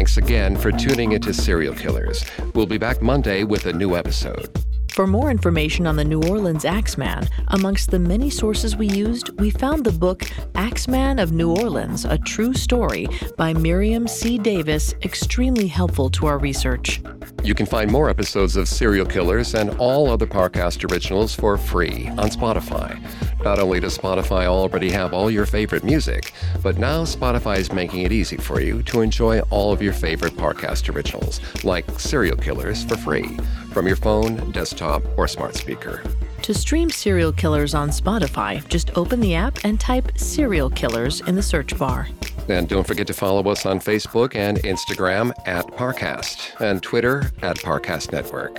Thanks 0.00 0.16
again 0.16 0.56
for 0.56 0.72
tuning 0.72 1.12
into 1.12 1.34
Serial 1.34 1.74
Killers. 1.74 2.24
We'll 2.54 2.64
be 2.64 2.78
back 2.78 3.02
Monday 3.02 3.44
with 3.44 3.66
a 3.66 3.72
new 3.74 3.96
episode. 3.96 4.48
For 4.92 5.06
more 5.06 5.30
information 5.30 5.86
on 5.86 5.94
the 5.96 6.04
New 6.04 6.20
Orleans 6.24 6.64
Axeman, 6.64 7.28
amongst 7.48 7.90
the 7.90 7.98
many 7.98 8.28
sources 8.28 8.76
we 8.76 8.88
used, 8.88 9.30
we 9.40 9.50
found 9.50 9.84
the 9.84 9.92
book 9.92 10.24
Axeman 10.56 11.20
of 11.20 11.30
New 11.32 11.54
Orleans 11.54 12.04
A 12.04 12.18
True 12.18 12.52
Story 12.52 13.06
by 13.38 13.54
Miriam 13.54 14.08
C. 14.08 14.36
Davis 14.36 14.94
extremely 15.02 15.68
helpful 15.68 16.10
to 16.10 16.26
our 16.26 16.38
research. 16.38 17.00
You 17.44 17.54
can 17.54 17.66
find 17.66 17.90
more 17.90 18.10
episodes 18.10 18.56
of 18.56 18.68
Serial 18.68 19.06
Killers 19.06 19.54
and 19.54 19.70
all 19.78 20.10
other 20.10 20.26
Parcast 20.26 20.90
originals 20.90 21.34
for 21.34 21.56
free 21.56 22.08
on 22.08 22.28
Spotify. 22.28 23.00
Not 23.44 23.58
only 23.58 23.80
does 23.80 23.96
Spotify 23.96 24.46
already 24.46 24.90
have 24.90 25.14
all 25.14 25.30
your 25.30 25.46
favorite 25.46 25.84
music, 25.84 26.32
but 26.62 26.78
now 26.78 27.04
Spotify 27.04 27.58
is 27.58 27.72
making 27.72 28.02
it 28.02 28.12
easy 28.12 28.36
for 28.36 28.60
you 28.60 28.82
to 28.82 29.00
enjoy 29.00 29.40
all 29.50 29.72
of 29.72 29.80
your 29.80 29.94
favorite 29.94 30.34
Parcast 30.34 30.94
originals, 30.94 31.40
like 31.64 31.88
Serial 31.98 32.36
Killers, 32.36 32.84
for 32.84 32.96
free 32.96 33.38
from 33.70 33.86
your 33.86 33.96
phone, 33.96 34.50
desktop, 34.52 35.02
or 35.16 35.26
smart 35.28 35.56
speaker. 35.56 36.02
To 36.42 36.54
stream 36.54 36.90
Serial 36.90 37.32
Killers 37.32 37.74
on 37.74 37.90
Spotify, 37.90 38.66
just 38.68 38.96
open 38.96 39.20
the 39.20 39.34
app 39.34 39.58
and 39.64 39.78
type 39.78 40.18
Serial 40.18 40.70
Killers 40.70 41.20
in 41.22 41.34
the 41.34 41.42
search 41.42 41.76
bar. 41.78 42.08
And 42.48 42.68
don't 42.68 42.86
forget 42.86 43.06
to 43.06 43.12
follow 43.12 43.48
us 43.50 43.66
on 43.66 43.78
Facebook 43.78 44.34
and 44.34 44.58
Instagram 44.58 45.32
at 45.46 45.66
Parcast 45.66 46.60
and 46.60 46.82
Twitter 46.82 47.30
at 47.42 47.58
Parcast 47.58 48.12
Network. 48.12 48.58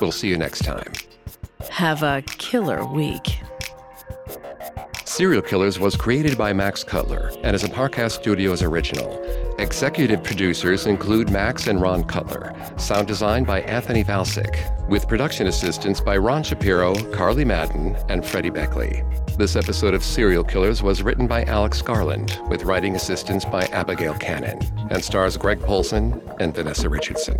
We'll 0.00 0.10
see 0.10 0.28
you 0.28 0.36
next 0.36 0.64
time. 0.64 0.92
Have 1.70 2.02
a 2.02 2.22
killer 2.22 2.84
week. 2.84 3.38
Serial 5.12 5.42
Killers 5.42 5.78
was 5.78 5.94
created 5.94 6.38
by 6.38 6.54
Max 6.54 6.82
Cutler 6.82 7.30
and 7.42 7.54
is 7.54 7.64
a 7.64 7.68
Parcast 7.68 8.12
Studios 8.12 8.62
original. 8.62 9.22
Executive 9.58 10.24
producers 10.24 10.86
include 10.86 11.28
Max 11.28 11.66
and 11.66 11.82
Ron 11.82 12.04
Cutler. 12.04 12.54
Sound 12.78 13.08
design 13.08 13.44
by 13.44 13.60
Anthony 13.60 14.02
Valsic, 14.04 14.88
with 14.88 15.06
production 15.06 15.48
assistance 15.48 16.00
by 16.00 16.16
Ron 16.16 16.42
Shapiro, 16.42 16.94
Carly 17.12 17.44
Madden, 17.44 17.94
and 18.08 18.24
Freddie 18.24 18.48
Beckley. 18.48 19.04
This 19.36 19.54
episode 19.54 19.92
of 19.92 20.02
Serial 20.02 20.44
Killers 20.44 20.82
was 20.82 21.02
written 21.02 21.26
by 21.26 21.44
Alex 21.44 21.82
Garland, 21.82 22.40
with 22.48 22.64
writing 22.64 22.96
assistance 22.96 23.44
by 23.44 23.64
Abigail 23.66 24.14
Cannon, 24.14 24.60
and 24.90 25.04
stars 25.04 25.36
Greg 25.36 25.60
Polcyn 25.60 26.22
and 26.40 26.54
Vanessa 26.54 26.88
Richardson. 26.88 27.36